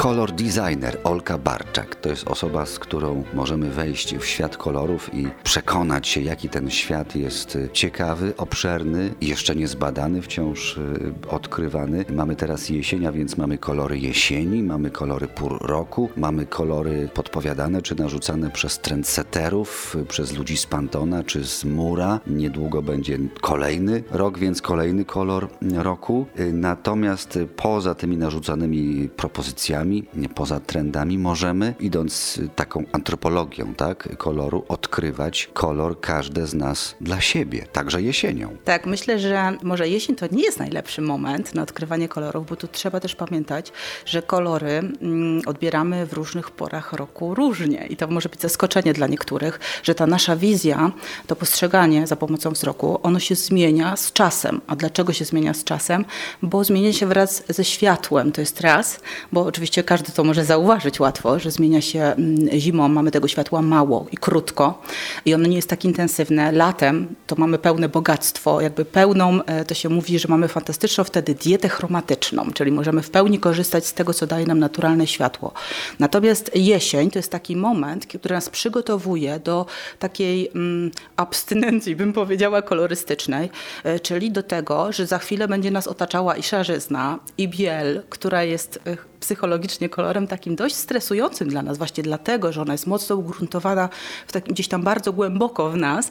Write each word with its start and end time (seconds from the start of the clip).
Kolor 0.00 0.32
designer 0.32 0.98
Olka 1.04 1.38
Barczak 1.38 1.94
to 1.94 2.08
jest 2.08 2.28
osoba, 2.28 2.66
z 2.66 2.78
którą 2.78 3.24
możemy 3.34 3.70
wejść 3.70 4.16
w 4.16 4.24
świat 4.24 4.56
kolorów 4.56 5.14
i 5.14 5.28
przekonać 5.42 6.08
się, 6.08 6.20
jaki 6.20 6.48
ten 6.48 6.70
świat 6.70 7.16
jest 7.16 7.58
ciekawy, 7.72 8.32
obszerny, 8.36 9.14
jeszcze 9.20 9.56
niezbadany, 9.56 10.22
wciąż 10.22 10.76
y, 10.76 11.12
odkrywany. 11.28 12.04
Mamy 12.12 12.36
teraz 12.36 12.68
jesień, 12.68 13.06
a 13.06 13.12
więc 13.12 13.36
mamy 13.36 13.58
kolory 13.58 13.98
jesieni, 13.98 14.62
mamy 14.62 14.90
kolory 14.90 15.28
pór 15.28 15.58
roku, 15.60 16.10
mamy 16.16 16.46
kolory 16.46 17.08
podpowiadane 17.14 17.82
czy 17.82 17.94
narzucane 17.94 18.50
przez 18.50 18.78
trendsetterów, 18.78 19.96
przez 20.08 20.32
ludzi 20.32 20.56
z 20.56 20.66
Pantona 20.66 21.24
czy 21.24 21.44
z 21.44 21.64
Mura. 21.64 22.20
Niedługo 22.26 22.82
będzie 22.82 23.18
kolejny 23.40 24.02
rok, 24.10 24.38
więc 24.38 24.62
kolejny 24.62 25.04
kolor 25.04 25.48
roku. 25.76 26.26
Y, 26.38 26.52
natomiast 26.52 27.38
poza 27.56 27.94
tymi 27.94 28.16
narzucanymi 28.16 29.08
propozycjami, 29.16 29.89
poza 30.34 30.60
trendami, 30.60 31.18
możemy, 31.18 31.74
idąc 31.80 32.40
taką 32.56 32.84
antropologią 32.92 33.74
tak, 33.74 34.16
koloru, 34.16 34.64
odkrywać 34.68 35.50
kolor 35.52 36.00
każde 36.00 36.46
z 36.46 36.54
nas 36.54 36.94
dla 37.00 37.20
siebie, 37.20 37.66
także 37.72 38.02
jesienią. 38.02 38.56
Tak, 38.64 38.86
myślę, 38.86 39.18
że 39.18 39.52
może 39.62 39.88
jesień 39.88 40.16
to 40.16 40.26
nie 40.32 40.42
jest 40.42 40.58
najlepszy 40.58 41.02
moment 41.02 41.54
na 41.54 41.62
odkrywanie 41.62 42.08
kolorów, 42.08 42.46
bo 42.46 42.56
tu 42.56 42.68
trzeba 42.68 43.00
też 43.00 43.16
pamiętać, 43.16 43.72
że 44.06 44.22
kolory 44.22 44.70
mm, 44.70 45.42
odbieramy 45.46 46.06
w 46.06 46.12
różnych 46.12 46.50
porach 46.50 46.92
roku 46.92 47.34
różnie 47.34 47.86
i 47.86 47.96
to 47.96 48.06
może 48.08 48.28
być 48.28 48.40
zaskoczenie 48.40 48.92
dla 48.92 49.06
niektórych, 49.06 49.60
że 49.82 49.94
ta 49.94 50.06
nasza 50.06 50.36
wizja, 50.36 50.92
to 51.26 51.36
postrzeganie 51.36 52.06
za 52.06 52.16
pomocą 52.16 52.50
wzroku, 52.50 53.00
ono 53.02 53.18
się 53.18 53.34
zmienia 53.34 53.96
z 53.96 54.12
czasem. 54.12 54.60
A 54.66 54.76
dlaczego 54.76 55.12
się 55.12 55.24
zmienia 55.24 55.54
z 55.54 55.64
czasem? 55.64 56.04
Bo 56.42 56.64
zmienia 56.64 56.92
się 56.92 57.06
wraz 57.06 57.42
ze 57.48 57.64
światłem, 57.64 58.32
to 58.32 58.40
jest 58.40 58.60
raz, 58.60 59.00
bo 59.32 59.42
oczywiście 59.42 59.79
każdy 59.82 60.12
to 60.12 60.24
może 60.24 60.44
zauważyć 60.44 61.00
łatwo, 61.00 61.38
że 61.38 61.50
zmienia 61.50 61.80
się 61.80 62.00
mm, 62.00 62.60
zimą, 62.60 62.88
mamy 62.88 63.10
tego 63.10 63.28
światła 63.28 63.62
mało 63.62 64.06
i 64.12 64.16
krótko 64.16 64.82
i 65.24 65.34
ono 65.34 65.48
nie 65.48 65.56
jest 65.56 65.68
tak 65.68 65.84
intensywne. 65.84 66.52
Latem 66.52 67.14
to 67.26 67.36
mamy 67.38 67.58
pełne 67.58 67.88
bogactwo, 67.88 68.60
jakby 68.60 68.84
pełną, 68.84 69.42
e, 69.44 69.64
to 69.64 69.74
się 69.74 69.88
mówi, 69.88 70.18
że 70.18 70.28
mamy 70.28 70.48
fantastyczną 70.48 71.04
wtedy 71.04 71.34
dietę 71.34 71.68
chromatyczną, 71.68 72.50
czyli 72.54 72.72
możemy 72.72 73.02
w 73.02 73.10
pełni 73.10 73.38
korzystać 73.38 73.86
z 73.86 73.94
tego, 73.94 74.14
co 74.14 74.26
daje 74.26 74.46
nam 74.46 74.58
naturalne 74.58 75.06
światło. 75.06 75.52
Natomiast 75.98 76.50
jesień 76.54 77.10
to 77.10 77.18
jest 77.18 77.32
taki 77.32 77.56
moment, 77.56 78.06
który 78.06 78.34
nas 78.34 78.48
przygotowuje 78.48 79.40
do 79.40 79.66
takiej 79.98 80.50
mm, 80.54 80.90
abstynencji, 81.16 81.96
bym 81.96 82.12
powiedziała, 82.12 82.62
kolorystycznej, 82.62 83.50
e, 83.84 84.00
czyli 84.00 84.30
do 84.30 84.42
tego, 84.42 84.92
że 84.92 85.06
za 85.06 85.18
chwilę 85.18 85.48
będzie 85.48 85.70
nas 85.70 85.86
otaczała 85.86 86.36
i 86.36 86.42
szarzyzna, 86.42 87.18
i 87.38 87.48
biel, 87.48 88.02
która 88.08 88.44
jest 88.44 88.80
e, 88.86 89.09
psychologicznie 89.20 89.88
kolorem 89.88 90.26
takim 90.26 90.56
dość 90.56 90.74
stresującym 90.74 91.48
dla 91.48 91.62
nas, 91.62 91.78
właśnie 91.78 92.02
dlatego, 92.02 92.52
że 92.52 92.62
ona 92.62 92.72
jest 92.72 92.86
mocno 92.86 93.16
ugruntowana 93.16 93.88
w 94.26 94.32
takim, 94.32 94.54
gdzieś 94.54 94.68
tam 94.68 94.82
bardzo 94.82 95.12
głęboko 95.12 95.70
w 95.70 95.76
nas, 95.76 96.10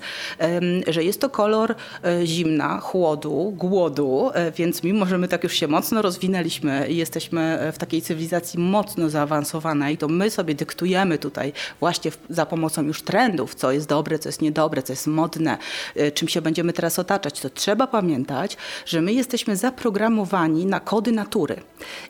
że 0.88 1.04
jest 1.04 1.22
to 1.22 1.30
kolor 1.30 1.76
e, 2.04 2.26
zimna, 2.26 2.80
chłodu, 2.80 3.54
głodu, 3.58 4.30
e, 4.34 4.52
więc 4.52 4.84
mimo, 4.84 5.06
że 5.06 5.18
my 5.18 5.28
tak 5.28 5.44
już 5.44 5.54
się 5.54 5.68
mocno 5.68 6.02
rozwinęliśmy 6.02 6.88
i 6.90 6.98
jesteśmy 6.98 7.72
w 7.74 7.78
takiej 7.78 8.02
cywilizacji 8.02 8.60
mocno 8.60 9.10
zaawansowanej, 9.10 9.98
to 9.98 10.08
my 10.08 10.30
sobie 10.30 10.56
dyktujemy 10.56 11.18
tutaj 11.18 11.54
właśnie 11.80 12.12
za 12.30 12.46
pomocą 12.46 12.84
już 12.84 13.02
trendów, 13.02 13.56
co 13.56 13.72
jest 13.72 13.88
dobre, 13.88 14.20
co 14.20 14.30
jest 14.30 14.42
niedobre, 14.42 14.84
co 14.84 14.94
jest 14.94 15.08
modne, 15.08 15.58
e, 15.96 16.12
czym 16.12 16.28
się 16.28 16.42
będziemy 16.42 16.74
teraz 16.74 17.00
otaczać, 17.00 17.42
to 17.42 17.50
trzeba 17.50 17.88
pamiętać, 17.88 18.58
że 18.86 19.02
my 19.02 19.14
jesteśmy 19.14 19.56
zaprogramowani 19.56 20.66
na 20.66 20.80
kody 20.80 21.12
natury. 21.12 21.56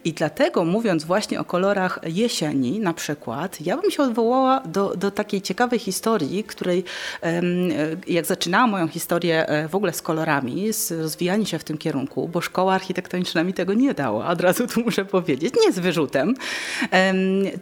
I 0.03 0.13
dlatego 0.13 0.65
mówię 0.65 0.88
mówiąc 0.89 1.03
właśnie 1.03 1.39
o 1.39 1.45
kolorach 1.45 1.99
jesieni 2.03 2.79
na 2.79 2.93
przykład, 2.93 3.61
ja 3.61 3.77
bym 3.77 3.91
się 3.91 4.03
odwołała 4.03 4.59
do, 4.59 4.95
do 4.95 5.11
takiej 5.11 5.41
ciekawej 5.41 5.79
historii, 5.79 6.43
której 6.43 6.83
jak 8.07 8.25
zaczynałam 8.25 8.69
moją 8.69 8.87
historię 8.87 9.47
e, 9.47 9.67
w 9.67 9.75
ogóle 9.75 9.93
z 9.93 10.01
kolorami, 10.01 10.73
z 10.73 10.91
rozwijania 10.91 11.45
się 11.45 11.59
w 11.59 11.63
tym 11.63 11.77
kierunku, 11.77 12.27
bo 12.27 12.41
szkoła 12.41 12.73
architektoniczna 12.73 13.43
mi 13.43 13.53
tego 13.53 13.73
nie 13.73 13.93
dała, 13.93 14.27
od 14.27 14.41
razu 14.41 14.67
tu 14.67 14.81
muszę 14.81 15.05
powiedzieć, 15.05 15.53
nie 15.65 15.71
z 15.71 15.79
wyrzutem, 15.79 16.35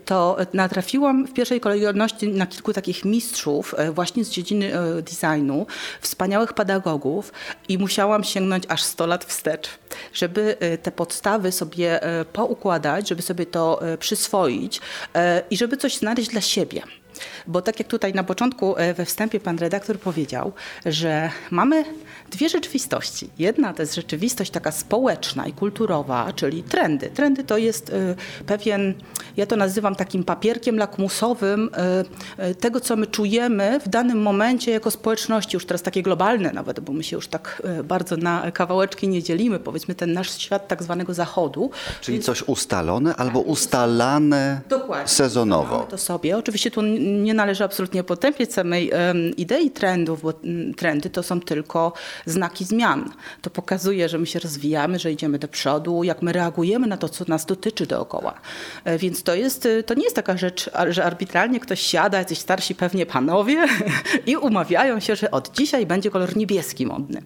to 0.05 0.37
natrafiłam 0.53 1.27
w 1.27 1.33
pierwszej 1.33 1.59
kolejności 1.59 2.27
na 2.27 2.47
kilku 2.47 2.73
takich 2.73 3.05
mistrzów 3.05 3.75
e, 3.77 3.91
właśnie 3.91 4.25
z 4.25 4.29
dziedziny 4.29 4.73
e, 4.73 5.01
designu, 5.01 5.65
wspaniałych 6.01 6.53
pedagogów 6.53 7.33
i 7.69 7.77
musiałam 7.77 8.23
sięgnąć 8.23 8.63
aż 8.67 8.83
100 8.83 9.07
lat 9.07 9.25
wstecz, 9.25 9.69
żeby 10.13 10.57
te 10.83 10.91
podstawy 10.91 11.51
sobie 11.51 11.99
poukładać, 12.33 13.09
żeby 13.09 13.21
sobie 13.21 13.45
to 13.45 13.81
e, 13.81 13.97
przyswoić 13.97 14.81
i 15.49 15.57
żeby 15.57 15.77
coś 15.77 15.97
znaleźć 15.97 16.29
dla 16.29 16.41
siebie. 16.41 16.81
Bo 17.47 17.61
tak 17.61 17.79
jak 17.79 17.87
tutaj 17.87 18.13
na 18.13 18.23
początku 18.23 18.75
we 18.95 19.05
wstępie 19.05 19.39
pan 19.39 19.57
redaktor 19.57 19.99
powiedział, 19.99 20.53
że 20.85 21.29
mamy 21.51 21.85
dwie 22.31 22.49
rzeczywistości. 22.49 23.29
Jedna 23.39 23.73
to 23.73 23.81
jest 23.81 23.95
rzeczywistość 23.95 24.51
taka 24.51 24.71
społeczna 24.71 25.47
i 25.47 25.53
kulturowa, 25.53 26.33
czyli 26.35 26.63
trendy. 26.63 27.09
Trendy 27.09 27.43
to 27.43 27.57
jest 27.57 27.91
pewien, 28.45 28.93
ja 29.37 29.45
to 29.45 29.55
nazywam 29.55 29.95
takim 29.95 30.23
papierkiem 30.23 30.77
lakmusowym 30.77 31.69
tego, 32.59 32.79
co 32.79 32.95
my 32.95 33.07
czujemy 33.07 33.79
w 33.79 33.89
danym 33.89 34.21
momencie 34.21 34.71
jako 34.71 34.91
społeczności, 34.91 35.55
już 35.55 35.65
teraz 35.65 35.81
takie 35.81 36.03
globalne 36.03 36.51
nawet, 36.51 36.79
bo 36.79 36.93
my 36.93 37.03
się 37.03 37.15
już 37.15 37.27
tak 37.27 37.61
bardzo 37.83 38.17
na 38.17 38.51
kawałeczki 38.51 39.07
nie 39.07 39.23
dzielimy, 39.23 39.59
powiedzmy 39.59 39.95
ten 39.95 40.13
nasz 40.13 40.37
świat 40.37 40.67
tak 40.67 40.83
zwanego 40.83 41.13
zachodu. 41.13 41.71
Czyli 42.01 42.19
coś 42.19 42.43
ustalone 42.43 43.15
albo 43.15 43.39
ustalane 43.39 44.61
Dokładnie. 44.69 45.07
sezonowo. 45.07 45.87
To 45.89 45.97
sobie. 45.97 46.37
Oczywiście 46.37 46.71
tu 46.71 46.81
nie 46.81 47.33
należy 47.33 47.63
absolutnie 47.63 48.03
potępiać 48.03 48.53
samej 48.53 48.91
idei 49.37 49.71
trendów, 49.71 50.21
bo 50.21 50.33
trendy 50.77 51.09
to 51.09 51.23
są 51.23 51.41
tylko 51.41 51.93
znaki 52.25 52.65
zmian. 52.65 53.11
To 53.41 53.49
pokazuje, 53.49 54.09
że 54.09 54.17
my 54.17 54.25
się 54.25 54.39
rozwijamy, 54.39 54.99
że 54.99 55.11
idziemy 55.11 55.39
do 55.39 55.47
przodu, 55.47 56.03
jak 56.03 56.21
my 56.21 56.33
reagujemy 56.33 56.87
na 56.87 56.97
to, 56.97 57.09
co 57.09 57.25
nas 57.27 57.45
dotyczy 57.45 57.85
dookoła. 57.85 58.33
E, 58.83 58.97
więc 58.97 59.23
to, 59.23 59.35
jest, 59.35 59.65
e, 59.65 59.83
to 59.83 59.93
nie 59.93 60.03
jest 60.03 60.15
taka 60.15 60.37
rzecz, 60.37 60.69
że 60.89 61.05
arbitralnie 61.05 61.59
ktoś 61.59 61.81
siada, 61.81 62.17
jacyś 62.17 62.39
starsi 62.39 62.75
pewnie 62.75 63.05
panowie 63.05 63.65
i 64.25 64.37
umawiają 64.37 64.99
się, 64.99 65.15
że 65.15 65.31
od 65.31 65.51
dzisiaj 65.51 65.85
będzie 65.85 66.11
kolor 66.11 66.37
niebieski 66.37 66.85
modny. 66.85 67.21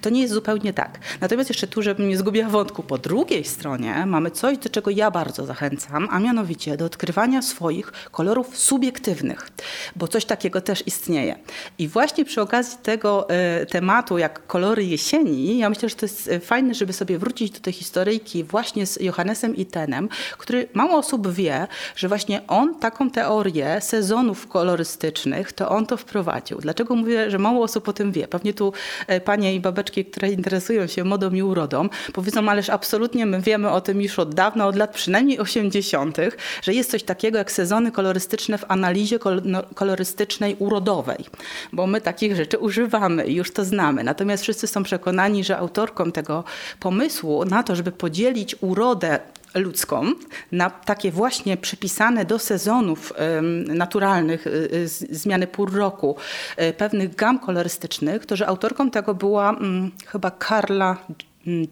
To 0.00 0.10
nie 0.10 0.20
jest 0.20 0.34
zupełnie 0.34 0.72
tak. 0.72 0.98
Natomiast 1.20 1.50
jeszcze 1.50 1.66
tu, 1.66 1.82
żebym 1.82 2.08
nie 2.08 2.16
zgubiła 2.16 2.48
wątku, 2.48 2.82
po 2.82 2.98
drugiej 2.98 3.44
stronie 3.44 4.06
mamy 4.06 4.30
coś, 4.30 4.58
do 4.58 4.68
czego 4.68 4.90
ja 4.90 5.10
bardzo 5.10 5.46
zachęcam, 5.46 6.08
a 6.10 6.18
mianowicie 6.18 6.76
do 6.76 6.84
odkrywania 6.84 7.42
swoich 7.42 7.92
kolorów 8.10 8.58
subiektywnych, 8.58 9.50
bo 9.96 10.08
coś 10.08 10.24
takiego 10.24 10.60
też 10.60 10.86
istnieje. 10.86 11.38
I 11.78 11.88
właśnie 11.88 12.24
przy 12.24 12.40
okazji 12.40 12.78
tego 12.82 13.30
e, 13.30 13.66
tematu, 13.66 14.18
jak 14.18 14.35
kolory 14.38 14.84
jesieni, 14.84 15.58
ja 15.58 15.68
myślę, 15.68 15.88
że 15.88 15.94
to 15.94 16.06
jest 16.06 16.28
e, 16.28 16.40
fajne, 16.40 16.74
żeby 16.74 16.92
sobie 16.92 17.18
wrócić 17.18 17.50
do 17.50 17.60
tej 17.60 17.72
historyjki 17.72 18.44
właśnie 18.44 18.86
z 18.86 19.00
Johannesem 19.00 19.56
Itenem, 19.56 20.08
który 20.38 20.68
mało 20.74 20.98
osób 20.98 21.28
wie, 21.32 21.66
że 21.96 22.08
właśnie 22.08 22.46
on 22.46 22.74
taką 22.74 23.10
teorię 23.10 23.80
sezonów 23.80 24.48
kolorystycznych, 24.48 25.52
to 25.52 25.68
on 25.68 25.86
to 25.86 25.96
wprowadził. 25.96 26.58
Dlaczego 26.58 26.94
mówię, 26.94 27.30
że 27.30 27.38
mało 27.38 27.64
osób 27.64 27.88
o 27.88 27.92
tym 27.92 28.12
wie? 28.12 28.28
Pewnie 28.28 28.54
tu 28.54 28.72
e, 29.06 29.20
panie 29.20 29.54
i 29.54 29.60
babeczki, 29.60 30.04
które 30.04 30.32
interesują 30.32 30.86
się 30.86 31.04
modą 31.04 31.30
i 31.30 31.42
urodą, 31.42 31.88
powiedzą, 32.12 32.48
ależ 32.48 32.70
absolutnie 32.70 33.26
my 33.26 33.40
wiemy 33.40 33.70
o 33.70 33.80
tym 33.80 34.02
już 34.02 34.18
od 34.18 34.34
dawna, 34.34 34.66
od 34.66 34.76
lat 34.76 34.94
przynajmniej 34.94 35.38
80., 35.38 36.16
że 36.62 36.74
jest 36.74 36.90
coś 36.90 37.02
takiego 37.02 37.38
jak 37.38 37.52
sezony 37.52 37.92
kolorystyczne 37.92 38.58
w 38.58 38.64
analizie 38.68 39.18
no, 39.44 39.62
kolorystycznej 39.74 40.56
urodowej, 40.58 41.24
bo 41.72 41.86
my 41.86 42.00
takich 42.00 42.36
rzeczy 42.36 42.58
używamy 42.58 43.26
i 43.26 43.34
już 43.34 43.50
to 43.50 43.64
znamy. 43.64 44.04
Natomiast 44.04 44.25
wszyscy 44.36 44.66
są 44.66 44.82
przekonani, 44.82 45.44
że 45.44 45.58
autorką 45.58 46.12
tego 46.12 46.44
pomysłu 46.80 47.44
na 47.44 47.62
to, 47.62 47.76
żeby 47.76 47.92
podzielić 47.92 48.56
urodę 48.60 49.18
ludzką, 49.54 50.12
na 50.52 50.70
takie 50.70 51.12
właśnie 51.12 51.56
przypisane 51.56 52.24
do 52.24 52.38
sezonów 52.38 53.12
naturalnych, 53.66 54.46
y, 54.46 54.50
y, 54.50 54.88
zmiany 54.88 55.46
pór 55.46 55.74
roku, 55.74 56.16
y, 56.62 56.72
pewnych 56.72 57.14
gam 57.14 57.38
kolorystycznych, 57.38 58.26
to 58.26 58.36
że 58.36 58.46
autorką 58.46 58.90
tego 58.90 59.14
była 59.14 59.50
mm, 59.50 59.90
chyba 60.06 60.30
Karla 60.30 60.96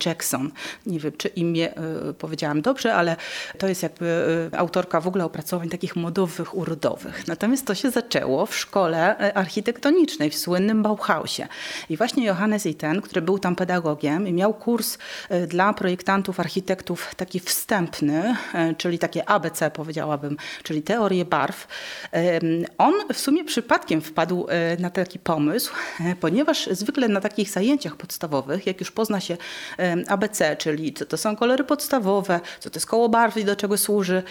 Jackson. 0.06 0.50
Nie 0.86 0.98
wiem, 0.98 1.12
czy 1.16 1.28
imię 1.28 1.78
y, 2.10 2.14
powiedziałam 2.14 2.62
dobrze, 2.62 2.94
ale 2.94 3.16
to 3.58 3.68
jest 3.68 3.82
jakby 3.82 4.06
y, 4.54 4.58
autorka 4.58 5.00
w 5.00 5.08
ogóle 5.08 5.24
opracowań 5.24 5.68
takich 5.68 5.96
modowych, 5.96 6.56
urodowych. 6.56 7.28
Natomiast 7.28 7.66
to 7.66 7.74
się 7.74 7.90
zaczęło 7.90 8.46
w 8.46 8.56
szkole 8.56 9.28
y, 9.28 9.34
architektonicznej, 9.34 10.30
w 10.30 10.38
słynnym 10.38 10.82
Bauhausie. 10.82 11.48
I 11.88 11.96
właśnie 11.96 12.24
Johannes 12.24 12.66
Itten, 12.66 13.00
który 13.00 13.22
był 13.22 13.38
tam 13.38 13.56
pedagogiem 13.56 14.28
i 14.28 14.32
miał 14.32 14.54
kurs 14.54 14.98
dla 15.48 15.72
projektantów, 15.72 16.40
architektów 16.40 17.14
taki 17.16 17.40
wstępny, 17.40 18.36
czyli 18.78 18.98
takie 18.98 19.28
ABC 19.28 19.70
powiedziałabym, 19.70 20.36
czyli 20.62 20.82
teorię 20.82 21.24
barw. 21.24 21.68
On 22.78 22.94
w 23.12 23.18
sumie 23.18 23.44
przypadkiem 23.44 24.00
wpadł 24.00 24.46
na 24.78 24.90
taki 24.90 25.18
pomysł, 25.18 25.72
ponieważ 26.20 26.66
zwykle 26.66 27.08
na 27.08 27.20
takich 27.20 27.50
zajęciach 27.50 27.96
podstawowych, 27.96 28.66
jak 28.66 28.80
już 28.80 28.90
pozna 28.90 29.20
się 29.20 29.36
ABC, 30.08 30.56
czyli 30.56 30.92
co 30.92 31.06
to 31.06 31.16
są 31.16 31.36
kolory 31.36 31.64
podstawowe, 31.64 32.40
co 32.60 32.70
to 32.70 32.76
jest 32.76 32.86
koło 32.86 33.08
barw 33.08 33.36
i 33.36 33.44
do 33.44 33.56
czego 33.56 33.78
służy, 33.78 34.22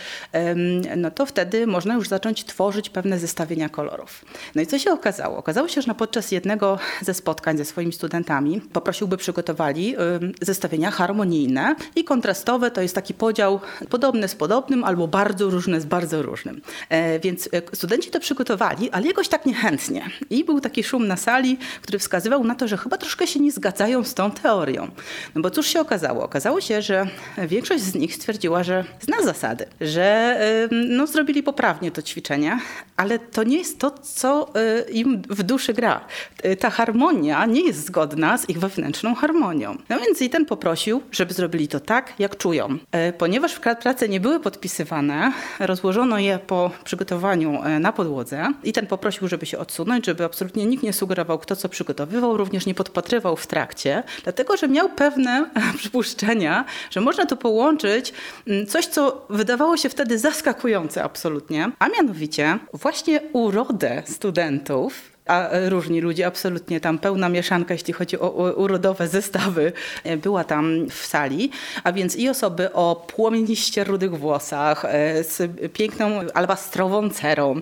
no 0.98 1.12
to 1.12 1.26
wtedy 1.26 1.68
można 1.68 1.94
już 1.94 2.08
zacząć 2.08 2.46
tworzyć 2.46 2.90
pewne 2.90 3.20
zestawienia 3.20 3.70
kolorów. 3.70 4.26
No 4.56 4.62
i 4.62 4.68
co 4.68 4.80
się 4.80 4.92
okazało? 4.92 5.38
Okazało 5.38 5.68
się, 5.68 5.82
że 5.82 5.96
podczas 5.96 6.32
jednego 6.32 6.80
ze 7.02 7.14
spotkań 7.14 7.58
ze 7.58 7.66
swoimi 7.66 7.94
studentami 7.94 8.62
poprosił, 8.62 9.08
by 9.08 9.18
przygotowali 9.18 9.96
zestawienia 10.42 10.92
harmonijne 10.92 11.76
i 11.96 12.04
kontrastowe, 12.04 12.72
to 12.72 12.82
jest 12.82 12.96
taki 12.96 13.14
podział 13.14 13.60
podobny 13.90 14.28
z 14.28 14.36
podobnym 14.36 14.84
albo 14.84 15.08
bardzo 15.08 15.50
różny 15.50 15.82
z 15.82 15.86
bardzo 15.86 16.22
różnym. 16.22 16.62
E, 16.90 17.20
więc 17.20 17.50
e, 17.52 17.76
studenci 17.76 18.12
to 18.12 18.20
przygotowali, 18.20 18.92
ale 18.92 19.08
jakoś 19.08 19.28
tak 19.28 19.46
niechętnie. 19.46 20.10
I 20.30 20.44
był 20.44 20.60
taki 20.60 20.84
szum 20.84 21.08
na 21.08 21.18
sali, 21.18 21.58
który 21.82 22.00
wskazywał 22.00 22.44
na 22.44 22.56
to, 22.56 22.68
że 22.68 22.78
chyba 22.78 22.98
troszkę 22.98 23.28
się 23.28 23.40
nie 23.40 23.52
zgadzają 23.52 24.04
z 24.04 24.14
tą 24.14 24.32
teorią. 24.32 24.92
No 25.36 25.42
bo 25.42 25.50
cóż 25.50 25.68
się 25.68 25.80
okazało? 25.80 26.24
Okazało 26.24 26.62
się, 26.62 26.82
że 26.82 27.08
większość 27.38 27.84
z 27.84 27.96
nich 27.96 28.16
stwierdziła, 28.16 28.64
że 28.64 28.86
zna 29.02 29.22
zasady, 29.22 29.66
że 29.82 30.40
no, 30.72 31.08
zrobili 31.08 31.44
poprawnie 31.44 31.92
to 31.92 32.02
ćwiczenie, 32.02 32.60
ale 32.98 33.20
to 33.20 33.44
nie 33.44 33.58
jest 33.58 33.80
to, 33.80 33.92
co 33.92 34.50
y, 34.88 34.92
im 34.92 35.22
w 35.30 35.44
duszy 35.44 35.74
gra. 35.74 36.06
Y, 36.46 36.56
Ta 36.56 36.70
harmonia 36.70 37.46
nie 37.46 37.68
jest 37.68 37.86
zgodna 37.86 38.38
z 38.38 38.50
ich 38.50 38.60
wewnętrzną 38.60 39.16
harmonią. 39.16 39.78
No 39.90 40.00
więc 40.00 40.22
i 40.22 40.30
ten 40.30 40.46
poprosił, 40.46 41.02
żeby 41.12 41.34
zrobili 41.34 41.68
to 41.68 41.80
tak, 41.80 42.14
jak 42.20 42.38
czują. 42.38 42.78
E, 42.92 43.14
Ponieważ 43.14 43.60
prace 43.82 44.10
nie 44.10 44.20
były 44.20 44.40
podpisywane, 44.40 45.32
rozłożono 45.60 46.20
je 46.20 46.40
po 46.48 46.72
przygotowaniu 46.84 47.64
e, 47.64 47.80
na 47.80 47.92
podłodze 47.94 48.52
i 48.64 48.74
ten 48.74 48.88
poprosił, 48.88 49.28
żeby 49.28 49.46
się 49.46 49.58
odsunąć, 49.58 50.06
żeby 50.06 50.24
absolutnie 50.24 50.66
nikt 50.66 50.84
nie 50.84 50.94
sugerował, 50.94 51.40
kto 51.40 51.56
co 51.56 51.70
przygotowywał, 51.70 52.38
również 52.38 52.66
nie 52.66 52.74
podpatrywał 52.74 53.36
w 53.36 53.48
trakcie, 53.48 54.04
dlatego 54.24 54.58
że 54.58 54.68
miał 54.68 54.90
pewne 54.90 55.13
przypuszczenia, 55.78 56.66
że 56.90 57.02
można 57.02 57.26
tu 57.26 57.38
połączyć 57.38 58.14
mm, 58.48 58.68
coś, 58.68 58.86
co 58.86 59.26
wydawało 59.30 59.78
się 59.78 59.90
wtedy 59.90 60.20
zaskakujące 60.20 61.04
absolutnie, 61.04 61.72
a 61.80 61.88
mianowicie 61.90 62.60
właśnie 62.74 63.22
urodę 63.34 64.04
studentów 64.06 65.13
a 65.26 65.50
e, 65.50 65.70
różni 65.70 66.02
ludzie, 66.02 66.28
absolutnie 66.28 66.80
tam 66.80 67.00
pełna 67.00 67.30
mieszanka, 67.30 67.74
jeśli 67.74 67.94
chodzi 67.94 68.20
o 68.20 68.54
urodowe 68.58 69.08
zestawy, 69.08 69.72
e, 70.04 70.18
była 70.18 70.44
tam 70.44 70.90
w 70.90 71.06
sali, 71.06 71.52
a 71.84 71.92
więc 71.92 72.16
i 72.16 72.30
osoby 72.30 72.74
o 72.74 73.06
płomieniście 73.16 73.84
rudych 73.84 74.20
włosach, 74.20 74.86
e, 74.86 75.24
z 75.24 75.52
piękną 75.74 76.20
albastrową 76.34 77.10
cerą 77.10 77.62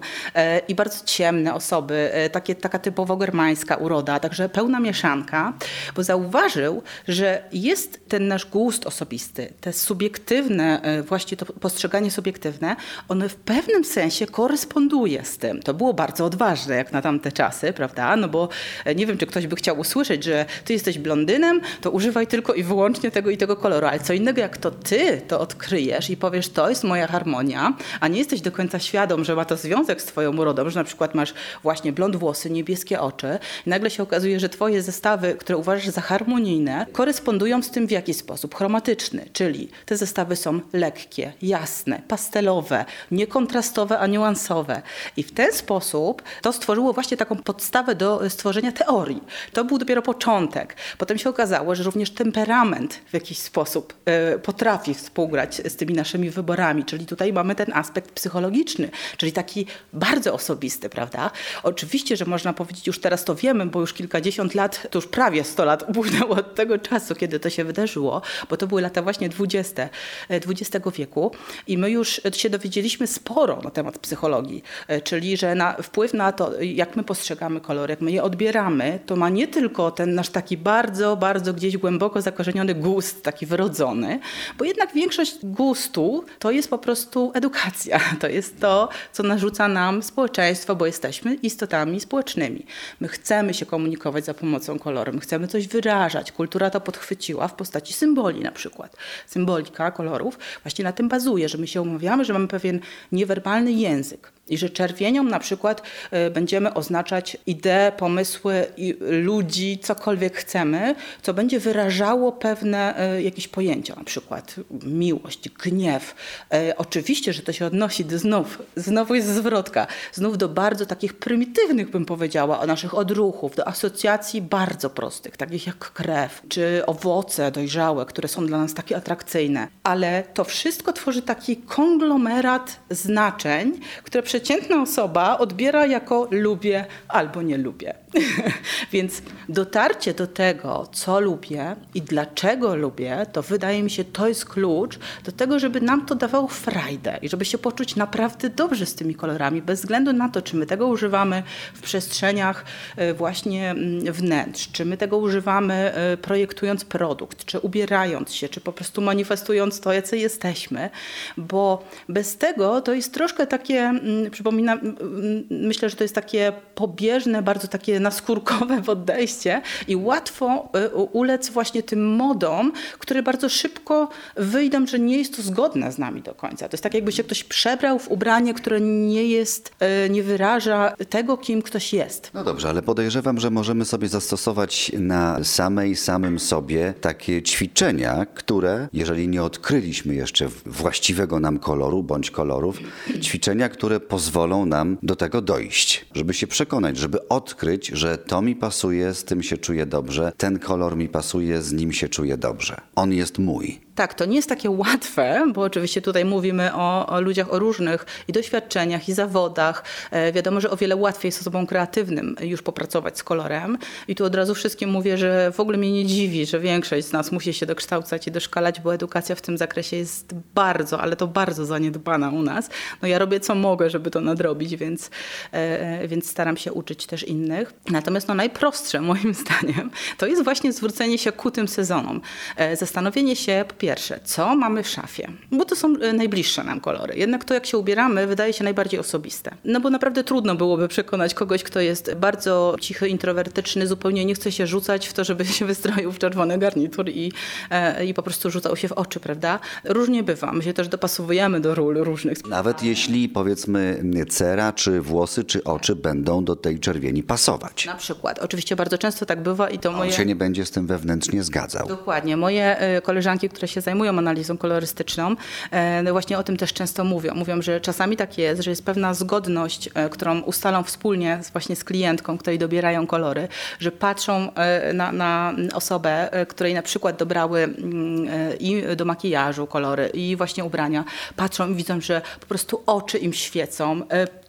i 0.67 0.75
bardzo 0.75 1.05
ciemne 1.05 1.53
osoby, 1.53 2.11
takie, 2.31 2.55
taka 2.55 2.79
typowo 2.79 3.17
germańska 3.17 3.75
uroda, 3.75 4.19
także 4.19 4.49
pełna 4.49 4.79
mieszanka, 4.79 5.53
bo 5.95 6.03
zauważył, 6.03 6.81
że 7.07 7.43
jest 7.51 8.09
ten 8.09 8.27
nasz 8.27 8.45
gust 8.45 8.87
osobisty, 8.87 9.53
te 9.61 9.73
subiektywne, 9.73 10.81
właśnie 11.07 11.37
to 11.37 11.45
postrzeganie 11.45 12.11
subiektywne, 12.11 12.75
one 13.07 13.29
w 13.29 13.35
pewnym 13.35 13.83
sensie 13.83 14.27
koresponduje 14.27 15.25
z 15.25 15.37
tym. 15.37 15.61
To 15.63 15.73
było 15.73 15.93
bardzo 15.93 16.25
odważne, 16.25 16.75
jak 16.75 16.91
na 16.91 17.01
tamte 17.01 17.31
czasy, 17.31 17.50
prawda? 17.75 18.15
No 18.15 18.27
bo 18.27 18.49
e, 18.85 18.95
nie 18.95 19.05
wiem, 19.05 19.17
czy 19.17 19.25
ktoś 19.25 19.47
by 19.47 19.55
chciał 19.55 19.79
usłyszeć, 19.79 20.23
że 20.23 20.45
ty 20.65 20.73
jesteś 20.73 20.99
blondynem, 20.99 21.61
to 21.81 21.91
używaj 21.91 22.27
tylko 22.27 22.53
i 22.53 22.63
wyłącznie 22.63 23.11
tego 23.11 23.29
i 23.29 23.37
tego 23.37 23.55
koloru, 23.55 23.87
ale 23.87 23.99
co 23.99 24.13
innego, 24.13 24.41
jak 24.41 24.57
to 24.57 24.71
ty 24.71 25.21
to 25.27 25.39
odkryjesz 25.39 26.09
i 26.09 26.17
powiesz, 26.17 26.49
to 26.49 26.69
jest 26.69 26.83
moja 26.83 27.07
harmonia, 27.07 27.73
a 27.99 28.07
nie 28.07 28.19
jesteś 28.19 28.41
do 28.41 28.51
końca 28.51 28.79
świadom, 28.79 29.25
że 29.25 29.35
ma 29.35 29.45
to 29.45 29.57
związek 29.57 30.01
z 30.01 30.05
twoją 30.05 30.37
urodą, 30.37 30.69
że 30.69 30.79
na 30.79 30.83
przykład 30.83 31.15
masz 31.15 31.33
właśnie 31.63 31.91
blond 31.91 32.15
włosy, 32.15 32.49
niebieskie 32.49 33.01
oczy 33.01 33.39
i 33.65 33.69
nagle 33.69 33.89
się 33.89 34.03
okazuje, 34.03 34.39
że 34.39 34.49
twoje 34.49 34.81
zestawy, 34.81 35.35
które 35.39 35.57
uważasz 35.57 35.87
za 35.87 36.01
harmonijne, 36.01 36.85
korespondują 36.91 37.63
z 37.63 37.71
tym 37.71 37.87
w 37.87 37.91
jaki 37.91 38.13
sposób? 38.13 38.55
Chromatyczny, 38.55 39.25
czyli 39.33 39.69
te 39.85 39.97
zestawy 39.97 40.35
są 40.35 40.59
lekkie, 40.73 41.33
jasne, 41.41 42.01
pastelowe, 42.07 42.85
niekontrastowe, 43.11 43.99
a 43.99 44.07
niuansowe. 44.07 44.81
I 45.17 45.23
w 45.23 45.31
ten 45.31 45.53
sposób 45.53 46.21
to 46.41 46.53
stworzyło 46.53 46.93
właśnie 46.93 47.17
taką 47.17 47.40
podstawę 47.43 47.95
do 47.95 48.29
stworzenia 48.29 48.71
teorii. 48.71 49.23
To 49.53 49.65
był 49.65 49.77
dopiero 49.77 50.01
początek. 50.01 50.75
Potem 50.97 51.17
się 51.17 51.29
okazało, 51.29 51.75
że 51.75 51.83
również 51.83 52.11
temperament 52.11 53.01
w 53.07 53.13
jakiś 53.13 53.37
sposób 53.37 53.93
e, 54.05 54.39
potrafi 54.39 54.93
współgrać 54.93 55.55
z 55.55 55.75
tymi 55.75 55.93
naszymi 55.93 56.29
wyborami, 56.29 56.85
czyli 56.85 57.05
tutaj 57.05 57.33
mamy 57.33 57.55
ten 57.55 57.73
aspekt 57.73 58.11
psychologiczny, 58.11 58.89
czyli 59.17 59.31
taki 59.31 59.65
bardzo 59.93 60.33
osobisty, 60.33 60.89
prawda? 60.89 61.31
Oczywiście, 61.63 62.17
że 62.17 62.25
można 62.25 62.53
powiedzieć, 62.53 62.87
już 62.87 62.99
teraz 62.99 63.25
to 63.25 63.35
wiemy, 63.35 63.65
bo 63.65 63.79
już 63.79 63.93
kilkadziesiąt 63.93 64.55
lat, 64.55 64.87
to 64.91 64.97
już 64.97 65.07
prawie 65.07 65.43
100 65.43 65.65
lat 65.65 65.89
upłynęło 65.89 66.35
od 66.35 66.55
tego 66.55 66.77
czasu, 66.77 67.15
kiedy 67.15 67.39
to 67.39 67.49
się 67.49 67.63
wydarzyło, 67.63 68.21
bo 68.49 68.57
to 68.57 68.67
były 68.67 68.81
lata 68.81 69.01
właśnie 69.01 69.29
20 69.29 69.89
XX 70.29 70.85
wieku 70.95 71.31
i 71.67 71.77
my 71.77 71.91
już 71.91 72.21
się 72.33 72.49
dowiedzieliśmy 72.49 73.07
sporo 73.07 73.61
na 73.63 73.69
temat 73.69 73.97
psychologii, 73.97 74.63
czyli 75.03 75.37
że 75.37 75.55
na, 75.55 75.73
wpływ 75.73 76.13
na 76.13 76.31
to, 76.31 76.61
jak 76.61 76.95
my 76.95 77.03
postrzegamy 77.03 77.30
kolory, 77.61 77.91
jak 77.91 78.01
my 78.01 78.11
je 78.11 78.23
odbieramy, 78.23 78.99
to 79.05 79.15
ma 79.15 79.29
nie 79.29 79.47
tylko 79.47 79.91
ten 79.91 80.15
nasz 80.15 80.29
taki 80.29 80.57
bardzo, 80.57 81.17
bardzo 81.17 81.53
gdzieś 81.53 81.77
głęboko 81.77 82.21
zakorzeniony 82.21 82.75
gust, 82.75 83.23
taki 83.23 83.45
wyrodzony, 83.45 84.19
bo 84.57 84.65
jednak 84.65 84.93
większość 84.93 85.37
gustu 85.43 86.25
to 86.39 86.51
jest 86.51 86.69
po 86.69 86.77
prostu 86.77 87.31
edukacja. 87.33 87.99
To 88.21 88.27
jest 88.27 88.59
to, 88.59 88.89
co 89.11 89.23
narzuca 89.23 89.67
nam 89.67 90.03
społeczeństwo, 90.03 90.75
bo 90.75 90.85
jesteśmy 90.85 91.33
istotami 91.33 91.99
społecznymi. 91.99 92.65
My 92.99 93.07
chcemy 93.07 93.53
się 93.53 93.65
komunikować 93.65 94.25
za 94.25 94.33
pomocą 94.33 94.79
koloru, 94.79 95.13
my 95.13 95.19
chcemy 95.19 95.47
coś 95.47 95.67
wyrażać. 95.67 96.31
Kultura 96.31 96.69
to 96.69 96.81
podchwyciła 96.81 97.47
w 97.47 97.53
postaci 97.53 97.93
symboli 97.93 98.39
na 98.39 98.51
przykład. 98.51 98.97
Symbolika 99.27 99.91
kolorów 99.91 100.39
właśnie 100.63 100.83
na 100.83 100.91
tym 100.91 101.09
bazuje, 101.09 101.49
że 101.49 101.57
my 101.57 101.67
się 101.67 101.81
umawiamy, 101.81 102.25
że 102.25 102.33
mamy 102.33 102.47
pewien 102.47 102.79
niewerbalny 103.11 103.71
język. 103.71 104.31
I 104.47 104.57
że 104.57 104.69
czerwienią 104.69 105.23
na 105.23 105.39
przykład 105.39 105.81
y, 106.27 106.31
będziemy 106.31 106.73
oznaczać 106.73 107.37
idee, 107.45 107.91
pomysły 107.97 108.65
ludzi, 108.99 109.79
cokolwiek 109.81 110.37
chcemy, 110.37 110.95
co 111.21 111.33
będzie 111.33 111.59
wyrażało 111.59 112.31
pewne 112.31 113.09
y, 113.17 113.21
jakieś 113.21 113.47
pojęcia, 113.47 113.95
na 113.95 114.03
przykład 114.03 114.55
miłość, 114.83 115.49
gniew. 115.49 116.15
Y, 116.53 116.77
Oczywiście, 116.77 117.33
że 117.33 117.41
to 117.41 117.53
się 117.53 117.65
odnosi 117.65 118.05
do 118.05 118.19
znów, 118.19 118.61
znowu 118.75 119.15
jest 119.15 119.27
zwrotka, 119.27 119.87
znów 120.13 120.37
do 120.37 120.49
bardzo 120.49 120.85
takich 120.85 121.13
prymitywnych, 121.13 121.89
bym 121.89 122.05
powiedziała, 122.05 122.59
o 122.59 122.65
naszych 122.65 122.93
odruchów, 122.97 123.55
do 123.55 123.67
asocjacji 123.67 124.41
bardzo 124.41 124.89
prostych, 124.89 125.37
takich 125.37 125.67
jak 125.67 125.77
krew, 125.77 126.41
czy 126.49 126.85
owoce 126.85 127.51
dojrzałe, 127.51 128.05
które 128.05 128.27
są 128.27 128.47
dla 128.47 128.57
nas 128.57 128.73
takie 128.73 128.97
atrakcyjne. 128.97 129.67
Ale 129.83 130.23
to 130.33 130.43
wszystko 130.43 130.93
tworzy 130.93 131.21
taki 131.21 131.57
konglomerat 131.57 132.79
znaczeń, 132.89 133.79
które 134.03 134.23
przeciętna 134.41 134.81
osoba 134.81 135.37
odbiera 135.37 135.85
jako 135.85 136.27
lubię 136.31 136.85
albo 137.07 137.41
nie 137.41 137.57
lubię. 137.57 137.93
Więc 138.93 139.21
dotarcie 139.49 140.13
do 140.13 140.27
tego, 140.27 140.87
co 140.93 141.19
lubię 141.19 141.75
i 141.93 142.01
dlaczego 142.01 142.75
lubię, 142.75 143.25
to 143.31 143.41
wydaje 143.41 143.83
mi 143.83 143.89
się, 143.89 144.03
to 144.03 144.27
jest 144.27 144.45
klucz 144.45 144.99
do 145.23 145.31
tego, 145.31 145.59
żeby 145.59 145.81
nam 145.81 146.05
to 146.05 146.15
dawało 146.15 146.47
frajdę 146.47 147.19
i 147.21 147.29
żeby 147.29 147.45
się 147.45 147.57
poczuć 147.57 147.95
naprawdę 147.95 148.49
dobrze 148.49 148.85
z 148.85 148.95
tymi 148.95 149.15
kolorami, 149.15 149.61
bez 149.61 149.79
względu 149.79 150.13
na 150.13 150.29
to, 150.29 150.41
czy 150.41 150.55
my 150.55 150.65
tego 150.65 150.87
używamy 150.87 151.43
w 151.73 151.81
przestrzeniach 151.81 152.65
e, 152.95 153.13
właśnie 153.13 153.69
mm, 153.69 154.13
wnętrz, 154.13 154.71
czy 154.71 154.85
my 154.85 154.97
tego 154.97 155.17
używamy 155.17 155.73
e, 155.73 156.17
projektując 156.17 156.85
produkt, 156.85 157.45
czy 157.45 157.59
ubierając 157.59 158.33
się, 158.33 158.49
czy 158.49 158.61
po 158.61 158.73
prostu 158.73 159.01
manifestując 159.01 159.79
to, 159.79 159.93
jacy 159.93 160.17
jesteśmy, 160.17 160.89
bo 161.37 161.83
bez 162.09 162.37
tego 162.37 162.81
to 162.81 162.93
jest 162.93 163.13
troszkę 163.13 163.47
takie, 163.47 163.79
mm, 163.79 164.20
przypomina, 164.29 164.73
mm, 164.73 165.47
myślę, 165.49 165.89
że 165.89 165.95
to 165.95 166.03
jest 166.03 166.15
takie 166.15 166.53
pobieżne, 166.75 167.41
bardzo 167.41 167.67
takie 167.67 167.99
naskórkowe 167.99 168.81
podejście 168.81 169.61
i 169.87 169.95
łatwo 169.95 170.69
y, 170.75 170.95
ulec 170.95 171.49
właśnie 171.49 171.83
tym 171.83 172.15
modom, 172.15 172.71
które 172.99 173.23
bardzo 173.23 173.49
szybko 173.49 174.09
wyjdą, 174.35 174.87
że 174.87 174.99
nie 174.99 175.17
jest 175.17 175.35
to 175.35 175.41
zgodne 175.41 175.91
z 175.91 175.97
nami 175.97 176.21
do 176.21 176.33
końca. 176.33 176.69
To 176.69 176.73
jest 176.73 176.83
tak, 176.83 176.93
jakby 176.93 177.11
się 177.11 177.23
ktoś 177.23 177.43
przebrał 177.43 177.99
w 177.99 178.07
ubranie, 178.07 178.53
które 178.53 178.81
nie 178.81 179.23
jest, 179.23 179.71
y, 180.05 180.09
nie 180.09 180.23
wyraża 180.23 180.95
tego, 181.09 181.37
kim 181.37 181.61
ktoś 181.61 181.93
jest. 181.93 182.31
No 182.33 182.43
dobrze, 182.43 182.69
ale 182.69 182.81
podejrzewam, 182.81 183.39
że 183.39 183.49
możemy 183.49 183.85
sobie 183.85 184.07
zastosować 184.07 184.91
na 184.99 185.43
samej, 185.43 185.95
samym 185.95 186.39
sobie 186.39 186.93
takie 187.01 187.41
ćwiczenia, 187.41 188.25
które, 188.33 188.87
jeżeli 188.93 189.27
nie 189.27 189.43
odkryliśmy 189.43 190.15
jeszcze 190.15 190.47
właściwego 190.65 191.39
nam 191.39 191.59
koloru 191.59 192.03
bądź 192.03 192.31
kolorów, 192.31 192.77
ćwiczenia, 193.21 193.69
które 193.69 193.99
pozwolą 194.11 194.65
nam 194.65 194.97
do 195.03 195.15
tego 195.15 195.41
dojść, 195.41 196.05
żeby 196.15 196.33
się 196.33 196.47
przekonać, 196.47 196.97
żeby 196.97 197.27
odkryć, 197.27 197.87
że 197.87 198.17
to 198.17 198.41
mi 198.41 198.55
pasuje, 198.55 199.13
z 199.13 199.23
tym 199.23 199.43
się 199.43 199.57
czuję 199.57 199.85
dobrze, 199.85 200.31
ten 200.37 200.59
kolor 200.59 200.97
mi 200.97 201.09
pasuje, 201.09 201.61
z 201.61 201.73
nim 201.73 201.91
się 201.93 202.09
czuję 202.09 202.37
dobrze. 202.37 202.81
On 202.95 203.13
jest 203.13 203.39
mój. 203.39 203.81
Tak, 203.95 204.13
to 204.13 204.25
nie 204.25 204.35
jest 204.35 204.49
takie 204.49 204.69
łatwe, 204.69 205.51
bo 205.53 205.61
oczywiście 205.61 206.01
tutaj 206.01 206.25
mówimy 206.25 206.73
o, 206.73 207.07
o 207.07 207.21
ludziach 207.21 207.53
o 207.53 207.59
różnych 207.59 208.05
i 208.27 208.31
doświadczeniach, 208.31 209.09
i 209.09 209.13
zawodach. 209.13 209.83
E, 210.11 210.31
wiadomo, 210.31 210.61
że 210.61 210.69
o 210.69 210.77
wiele 210.77 210.95
łatwiej 210.95 211.27
jest 211.27 211.41
osobom 211.41 211.67
kreatywnym 211.67 212.35
już 212.41 212.61
popracować 212.61 213.17
z 213.17 213.23
kolorem. 213.23 213.77
I 214.07 214.15
tu 214.15 214.25
od 214.25 214.35
razu 214.35 214.55
wszystkim 214.55 214.89
mówię, 214.89 215.17
że 215.17 215.51
w 215.51 215.59
ogóle 215.59 215.77
mnie 215.77 215.91
nie 215.91 216.05
dziwi, 216.05 216.45
że 216.45 216.59
większość 216.59 217.07
z 217.07 217.11
nas 217.11 217.31
musi 217.31 217.53
się 217.53 217.65
dokształcać 217.65 218.27
i 218.27 218.31
doszkalać, 218.31 218.79
bo 218.79 218.93
edukacja 218.93 219.35
w 219.35 219.41
tym 219.41 219.57
zakresie 219.57 219.97
jest 219.97 220.33
bardzo, 220.55 221.01
ale 221.01 221.15
to 221.15 221.27
bardzo 221.27 221.65
zaniedbana 221.65 222.29
u 222.29 222.41
nas. 222.41 222.69
No 223.01 223.07
ja 223.07 223.19
robię 223.19 223.39
co 223.39 223.55
mogę, 223.55 223.89
żeby 223.89 224.11
to 224.11 224.21
nadrobić, 224.21 224.75
więc, 224.75 225.09
e, 225.51 226.07
więc 226.07 226.29
staram 226.29 226.57
się 226.57 226.73
uczyć 226.73 227.05
też 227.05 227.23
innych. 227.23 227.73
Natomiast 227.89 228.27
no, 228.27 228.33
najprostsze 228.33 229.01
moim 229.11 229.33
zdaniem 229.33 229.91
to 230.17 230.27
jest 230.27 230.43
właśnie 230.43 230.73
zwrócenie 230.73 231.17
się 231.17 231.31
ku 231.31 231.51
tym 231.51 231.67
sezonom. 231.67 232.21
E, 232.55 232.75
zastanowienie 232.75 233.35
się 233.35 233.65
pierwsze, 233.81 234.19
co 234.23 234.55
mamy 234.55 234.83
w 234.83 234.87
szafie, 234.87 235.27
bo 235.51 235.65
to 235.65 235.75
są 235.75 235.95
e, 235.97 236.13
najbliższe 236.13 236.63
nam 236.63 236.81
kolory. 236.81 237.15
Jednak 237.17 237.45
to, 237.45 237.53
jak 237.53 237.65
się 237.65 237.77
ubieramy, 237.77 238.27
wydaje 238.27 238.53
się 238.53 238.63
najbardziej 238.63 238.99
osobiste. 238.99 239.55
No 239.65 239.79
bo 239.79 239.89
naprawdę 239.89 240.23
trudno 240.23 240.55
byłoby 240.55 240.87
przekonać 240.87 241.33
kogoś, 241.33 241.63
kto 241.63 241.79
jest 241.79 242.13
bardzo 242.13 242.75
cichy, 242.81 243.07
introwertyczny, 243.07 243.87
zupełnie 243.87 244.25
nie 244.25 244.35
chce 244.35 244.51
się 244.51 244.67
rzucać 244.67 245.07
w 245.07 245.13
to, 245.13 245.23
żeby 245.23 245.45
się 245.45 245.65
wystroił 245.65 246.11
w 246.11 246.19
czerwony 246.19 246.57
garnitur 246.57 247.09
i, 247.09 247.31
e, 247.69 248.05
i 248.05 248.13
po 248.13 248.23
prostu 248.23 248.51
rzucał 248.51 248.75
się 248.75 248.87
w 248.87 248.91
oczy, 248.91 249.19
prawda? 249.19 249.59
Różnie 249.83 250.23
bywa. 250.23 250.53
My 250.53 250.63
się 250.63 250.73
też 250.73 250.87
dopasowujemy 250.87 251.59
do 251.59 251.75
ról 251.75 251.97
różnych. 251.97 252.45
Nawet 252.47 252.83
jeśli 252.83 253.29
powiedzmy 253.29 254.03
cera, 254.29 254.73
czy 254.73 255.01
włosy, 255.01 255.43
czy 255.43 255.63
oczy 255.63 255.95
będą 255.95 256.45
do 256.45 256.55
tej 256.55 256.79
czerwieni 256.79 257.23
pasować. 257.23 257.85
Na 257.85 257.95
przykład. 257.95 258.39
Oczywiście 258.39 258.75
bardzo 258.75 258.97
często 258.97 259.25
tak 259.25 259.43
bywa 259.43 259.69
i 259.69 259.79
to 259.79 259.89
On 259.89 259.95
moje... 259.95 260.11
się 260.11 260.25
nie 260.25 260.35
będzie 260.35 260.65
z 260.65 260.71
tym 260.71 260.87
wewnętrznie 260.87 261.43
zgadzał. 261.43 261.87
Dokładnie. 261.87 262.37
Moje 262.37 262.77
e, 262.77 263.01
koleżanki, 263.01 263.49
które 263.49 263.70
się 263.71 263.81
zajmują 263.81 264.17
analizą 264.17 264.57
kolorystyczną, 264.57 265.35
e, 265.71 266.03
no 266.03 266.11
właśnie 266.11 266.37
o 266.37 266.43
tym 266.43 266.57
też 266.57 266.73
często 266.73 267.03
mówią. 267.03 267.33
Mówią, 267.35 267.61
że 267.61 267.81
czasami 267.81 268.17
tak 268.17 268.37
jest, 268.37 268.61
że 268.61 268.69
jest 268.69 268.85
pewna 268.85 269.13
zgodność, 269.13 269.89
e, 269.93 270.09
którą 270.09 270.41
ustalą 270.41 270.83
wspólnie 270.83 271.39
właśnie 271.53 271.75
z 271.75 271.83
klientką, 271.83 272.37
której 272.37 272.59
dobierają 272.59 273.07
kolory, 273.07 273.47
że 273.79 273.91
patrzą 273.91 274.53
e, 274.53 274.93
na, 274.93 275.11
na 275.11 275.53
osobę, 275.73 276.29
której 276.47 276.73
na 276.73 276.81
przykład 276.81 277.17
dobrały 277.17 277.63
mm, 277.63 278.59
i 278.59 278.83
do 278.95 279.05
makijażu 279.05 279.67
kolory, 279.67 280.07
i 280.13 280.35
właśnie 280.35 280.65
ubrania. 280.65 281.03
Patrzą 281.35 281.69
i 281.69 281.75
widzą, 281.75 282.01
że 282.01 282.21
po 282.39 282.45
prostu 282.45 282.83
oczy 282.85 283.17
im 283.17 283.33
świecą, 283.33 284.01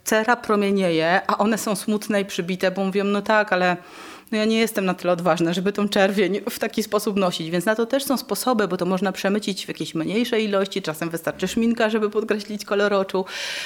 cera 0.03 0.35
promienieje, 0.35 1.21
a 1.27 1.37
one 1.37 1.57
są 1.57 1.75
smutne 1.75 2.21
i 2.21 2.25
przybite, 2.25 2.71
bo 2.71 2.85
mówią, 2.85 3.03
no 3.03 3.21
tak, 3.21 3.53
ale 3.53 3.77
no 4.33 4.39
ja 4.39 4.45
nie 4.45 4.59
jestem 4.59 4.85
na 4.85 4.93
tyle 4.93 5.13
odważna, 5.13 5.53
żeby 5.53 5.73
tą 5.73 5.89
czerwień 5.89 6.41
w 6.49 6.59
taki 6.59 6.83
sposób 6.83 7.17
nosić, 7.17 7.49
więc 7.49 7.65
na 7.65 7.75
to 7.75 7.85
też 7.85 8.03
są 8.03 8.17
sposoby, 8.17 8.67
bo 8.67 8.77
to 8.77 8.85
można 8.85 9.11
przemycić 9.11 9.65
w 9.65 9.67
jakiejś 9.67 9.95
mniejszej 9.95 10.45
ilości, 10.45 10.81
czasem 10.81 11.09
wystarczy 11.09 11.47
szminka, 11.47 11.89
żeby 11.89 12.09
podkreślić 12.09 12.65
kolor 12.65 12.93
oczu 12.93 13.25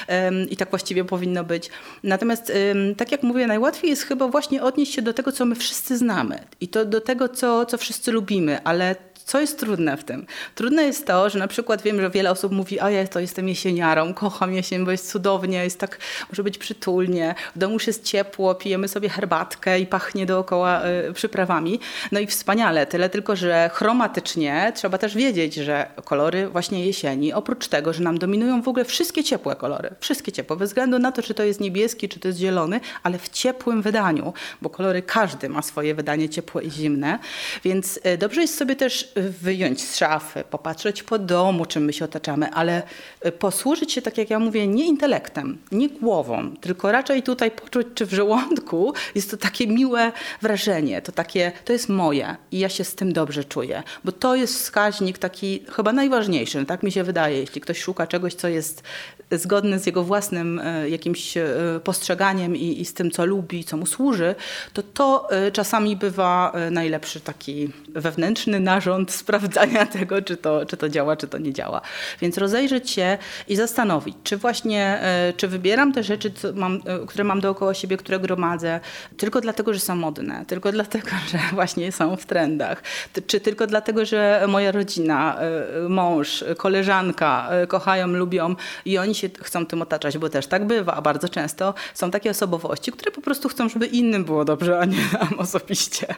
um, 0.10 0.50
i 0.50 0.58
tak 0.58 0.70
właściwie 0.70 1.06
powinno 1.06 1.44
być. 1.44 1.70
Natomiast 2.04 2.52
um, 2.74 2.96
tak 2.96 3.12
jak 3.12 3.24
mówię, 3.24 3.48
najłatwiej 3.48 3.90
jest 3.90 4.04
chyba 4.04 4.28
właśnie 4.28 4.64
odnieść 4.64 4.94
się 4.94 5.02
do 5.02 5.14
tego, 5.14 5.32
co 5.32 5.46
my 5.46 5.56
wszyscy 5.56 5.98
znamy 5.98 6.40
i 6.62 6.68
to 6.68 6.86
do 6.86 7.02
tego, 7.02 7.30
co, 7.30 7.66
co 7.66 7.78
wszyscy 7.78 8.12
lubimy, 8.12 8.64
ale 8.64 8.96
co 9.28 9.40
jest 9.40 9.60
trudne 9.60 9.98
w 9.98 10.04
tym? 10.04 10.26
Trudne 10.56 10.84
jest 10.84 11.08
to, 11.08 11.30
że 11.30 11.40
na 11.40 11.48
przykład 11.48 11.82
wiem, 11.82 12.02
że 12.02 12.10
wiele 12.10 12.32
osób 12.32 12.52
mówi, 12.52 12.80
a 12.80 12.90
ja 12.90 13.08
to 13.08 13.20
jestem 13.20 13.50
jesieniarą, 13.50 14.14
kocham 14.14 14.54
jesień, 14.54 14.86
bo 14.86 14.92
jest 14.92 15.12
cudownie, 15.12 15.64
jest 15.64 15.80
tak, 15.80 16.00
może 16.32 16.44
być 16.44 16.58
przytulnie, 16.58 17.36
w 17.56 17.60
domu 17.60 17.74
już 17.74 17.88
jest 17.88 18.04
ciepło, 18.04 18.56
pijemy 18.56 18.88
sobie 18.88 19.10
herbatkę 19.10 19.80
i 19.80 19.86
pachnie 19.86 20.26
dookoła 20.26 20.82
y, 21.10 21.14
przyprawami. 21.14 21.80
No 22.12 22.20
i 22.20 22.28
wspaniale, 22.28 22.86
tyle 22.86 23.10
tylko, 23.10 23.36
że 23.36 23.70
chromatycznie 23.74 24.72
trzeba 24.76 24.98
też 24.98 25.16
wiedzieć, 25.16 25.56
że 25.56 25.88
kolory 26.06 26.50
właśnie 26.50 26.86
jesieni, 26.86 27.34
oprócz 27.34 27.68
tego, 27.68 27.94
że 27.94 28.04
nam 28.04 28.18
dominują 28.18 28.62
w 28.62 28.68
ogóle 28.68 28.86
wszystkie 28.86 29.24
ciepłe 29.24 29.56
kolory, 29.56 29.96
wszystkie 30.00 30.32
ciepłe, 30.32 30.58
bez 30.58 30.70
względu 30.70 31.00
na 31.00 31.12
to, 31.12 31.22
czy 31.22 31.34
to 31.34 31.44
jest 31.44 31.60
niebieski, 31.60 32.10
czy 32.10 32.20
to 32.20 32.28
jest 32.28 32.40
zielony, 32.40 32.80
ale 33.04 33.18
w 33.18 33.30
ciepłym 33.30 33.82
wydaniu, 33.82 34.34
bo 34.62 34.70
kolory 34.70 35.02
każdy 35.02 35.50
ma 35.50 35.62
swoje 35.62 35.96
wydanie 35.96 36.30
ciepłe 36.30 36.64
i 36.64 36.72
zimne, 36.72 37.20
więc 37.64 38.00
y, 38.06 38.18
dobrze 38.18 38.42
jest 38.42 38.58
sobie 38.58 38.76
też 38.76 39.17
wyjąć 39.22 39.82
z 39.82 39.98
szafy, 39.98 40.44
popatrzeć 40.50 41.04
po 41.04 41.20
domu, 41.20 41.66
czym 41.66 41.86
my 41.86 41.94
się 41.94 42.06
otaczamy, 42.06 42.52
ale 42.52 42.84
y, 43.26 43.32
posłużyć 43.32 43.92
się, 43.92 44.02
tak 44.02 44.18
jak 44.18 44.30
ja 44.30 44.40
mówię, 44.40 44.68
nie 44.68 44.86
intelektem, 44.86 45.58
nie 45.72 45.90
głową, 45.90 46.56
tylko 46.62 46.92
raczej 46.92 47.24
tutaj 47.24 47.52
poczuć, 47.52 47.88
czy 47.96 48.06
w 48.06 48.14
żołądku 48.14 48.94
jest 49.16 49.32
to 49.32 49.38
takie 49.38 49.68
miłe 49.68 50.12
wrażenie, 50.42 51.02
to 51.02 51.12
takie, 51.12 51.52
to 51.66 51.74
jest 51.74 51.90
moje 51.90 52.36
i 52.52 52.60
ja 52.60 52.70
się 52.70 52.84
z 52.84 52.96
tym 52.96 53.14
dobrze 53.14 53.44
czuję, 53.44 53.84
bo 54.04 54.12
to 54.12 54.36
jest 54.36 54.56
wskaźnik 54.56 55.18
taki 55.18 55.64
chyba 55.76 55.94
najważniejszy, 55.94 56.66
tak 56.66 56.84
mi 56.84 56.92
się 56.92 57.04
wydaje, 57.04 57.40
jeśli 57.40 57.62
ktoś 57.62 57.80
szuka 57.80 58.08
czegoś, 58.08 58.34
co 58.34 58.48
jest 58.48 58.84
zgodne 59.32 59.80
z 59.80 59.86
jego 59.86 60.04
własnym 60.04 60.60
y, 60.60 60.90
jakimś 60.90 61.38
y, 61.38 61.46
postrzeganiem 61.84 62.56
i, 62.56 62.82
i 62.82 62.86
z 62.86 62.94
tym, 62.94 63.12
co 63.12 63.26
lubi, 63.26 63.64
co 63.64 63.78
mu 63.78 63.86
służy, 63.86 64.36
to 64.74 64.84
to 64.84 65.30
czasami 65.54 65.96
bywa 65.96 66.54
najlepszy 66.72 67.20
taki 67.20 67.70
wewnętrzny 67.90 68.60
narząd 68.60 69.07
sprawdzania 69.22 69.86
tego, 69.86 70.22
czy 70.22 70.38
to, 70.38 70.66
czy 70.66 70.78
to 70.78 70.90
działa, 70.90 71.16
czy 71.16 71.28
to 71.28 71.38
nie 71.38 71.54
działa. 71.54 71.82
Więc 72.22 72.38
rozejrzeć 72.38 72.90
się 72.90 73.18
i 73.48 73.56
zastanowić, 73.56 74.16
czy 74.24 74.38
właśnie, 74.38 75.00
e, 75.02 75.34
czy 75.38 75.48
wybieram 75.48 75.94
te 75.94 76.04
rzeczy, 76.04 76.32
mam, 76.54 76.82
e, 76.86 77.06
które 77.08 77.24
mam 77.24 77.42
dookoła 77.42 77.74
siebie, 77.74 77.98
które 77.98 78.20
gromadzę, 78.20 78.80
tylko 79.18 79.42
dlatego, 79.42 79.74
że 79.74 79.80
są 79.80 79.96
modne, 79.96 80.46
tylko 80.48 80.72
dlatego, 80.72 81.10
że 81.32 81.40
właśnie 81.54 81.92
są 81.92 82.16
w 82.16 82.26
trendach, 82.26 82.84
czy 83.28 83.40
tylko 83.40 83.68
dlatego, 83.68 84.06
że 84.06 84.46
moja 84.48 84.72
rodzina, 84.72 85.40
e, 85.40 85.90
mąż, 85.90 86.44
koleżanka 86.58 87.50
kochają, 87.68 88.08
lubią 88.08 88.56
i 88.86 88.98
oni 88.98 89.16
się 89.16 89.30
chcą 89.42 89.66
tym 89.66 89.82
otaczać, 89.82 90.18
bo 90.18 90.30
też 90.30 90.48
tak 90.48 90.68
bywa, 90.68 90.94
a 90.94 91.02
bardzo 91.02 91.30
często 91.30 91.74
są 91.94 92.12
takie 92.12 92.30
osobowości, 92.30 92.92
które 92.92 93.12
po 93.12 93.22
prostu 93.22 93.50
chcą, 93.50 93.70
żeby 93.70 93.86
innym 93.86 94.26
było 94.26 94.46
dobrze, 94.46 94.80
a 94.80 94.86
nie 94.86 94.98
nam 95.20 95.40
osobiście. 95.40 96.16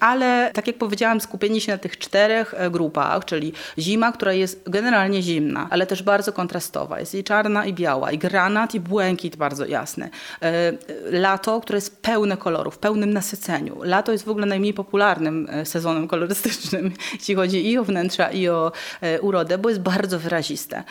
Ale 0.00 0.50
tak 0.54 0.66
jak 0.66 0.78
powiedziałam, 0.78 1.20
skupienie 1.20 1.60
się 1.60 1.72
na 1.72 1.78
tych 1.78 1.98
czterech 1.98 2.27
e, 2.34 2.70
grupach, 2.70 3.24
czyli 3.24 3.52
zima, 3.78 4.12
która 4.12 4.32
jest 4.32 4.62
generalnie 4.66 5.22
zimna, 5.22 5.66
ale 5.70 5.86
też 5.86 6.02
bardzo 6.02 6.32
kontrastowa. 6.32 7.00
Jest 7.00 7.14
i 7.14 7.24
czarna, 7.24 7.66
i 7.66 7.72
biała, 7.72 8.12
i 8.12 8.18
granat, 8.18 8.74
i 8.74 8.80
błękit 8.80 9.36
bardzo 9.36 9.66
jasny. 9.66 10.10
E, 10.42 10.72
lato, 11.10 11.60
które 11.60 11.76
jest 11.76 12.02
pełne 12.02 12.36
kolorów, 12.36 12.74
w 12.74 12.78
pełnym 12.78 13.12
nasyceniu. 13.12 13.80
Lato 13.82 14.12
jest 14.12 14.24
w 14.24 14.28
ogóle 14.28 14.46
najmniej 14.46 14.74
popularnym 14.74 15.48
e, 15.50 15.66
sezonem 15.66 16.08
kolorystycznym, 16.08 16.92
jeśli 17.18 17.34
chodzi 17.34 17.70
i 17.70 17.78
o 17.78 17.84
wnętrza, 17.84 18.30
i 18.30 18.48
o 18.48 18.72
urodę, 19.20 19.58
bo 19.58 19.68
jest 19.68 19.80
bardzo 19.80 20.18
wyraziste. 20.18 20.84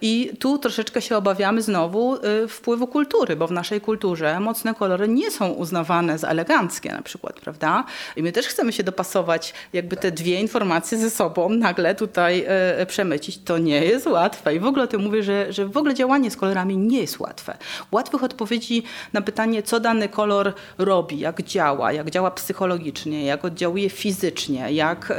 I 0.00 0.30
tu 0.38 0.58
troszeczkę 0.58 1.02
się 1.02 1.16
obawiamy 1.16 1.62
znowu 1.62 2.16
wpływu 2.48 2.86
kultury, 2.86 3.36
bo 3.36 3.46
w 3.46 3.52
naszej 3.52 3.80
kulturze 3.80 4.40
mocne 4.40 4.74
kolory 4.74 5.08
nie 5.08 5.30
są 5.30 5.48
uznawane 5.48 6.18
za 6.18 6.28
eleganckie 6.28 6.92
na 6.92 7.02
przykład, 7.02 7.40
prawda? 7.40 7.84
I 8.16 8.22
my 8.22 8.32
też 8.32 8.46
chcemy 8.46 8.72
się 8.72 8.82
dopasować 8.82 9.54
jakby 9.72 9.96
te 9.96 10.10
dwie 10.10 10.40
informacje 10.40 10.73
ze 10.82 11.10
sobą 11.10 11.48
nagle 11.48 11.94
tutaj 11.94 12.44
e, 12.46 12.86
przemycić, 12.86 13.38
to 13.38 13.58
nie 13.58 13.84
jest 13.84 14.06
łatwe. 14.06 14.54
I 14.54 14.60
w 14.60 14.66
ogóle 14.66 14.84
o 14.84 14.86
tym 14.86 15.02
mówię, 15.02 15.22
że, 15.22 15.52
że 15.52 15.66
w 15.68 15.76
ogóle 15.76 15.94
działanie 15.94 16.30
z 16.30 16.36
kolorami 16.36 16.76
nie 16.76 17.00
jest 17.00 17.20
łatwe. 17.20 17.56
Łatwych 17.92 18.22
odpowiedzi 18.24 18.82
na 19.12 19.22
pytanie, 19.22 19.62
co 19.62 19.80
dany 19.80 20.08
kolor 20.08 20.52
robi, 20.78 21.18
jak 21.18 21.42
działa, 21.42 21.92
jak 21.92 22.10
działa 22.10 22.30
psychologicznie, 22.30 23.24
jak 23.24 23.44
oddziałuje 23.44 23.90
fizycznie, 23.90 24.72
jak 24.72 25.12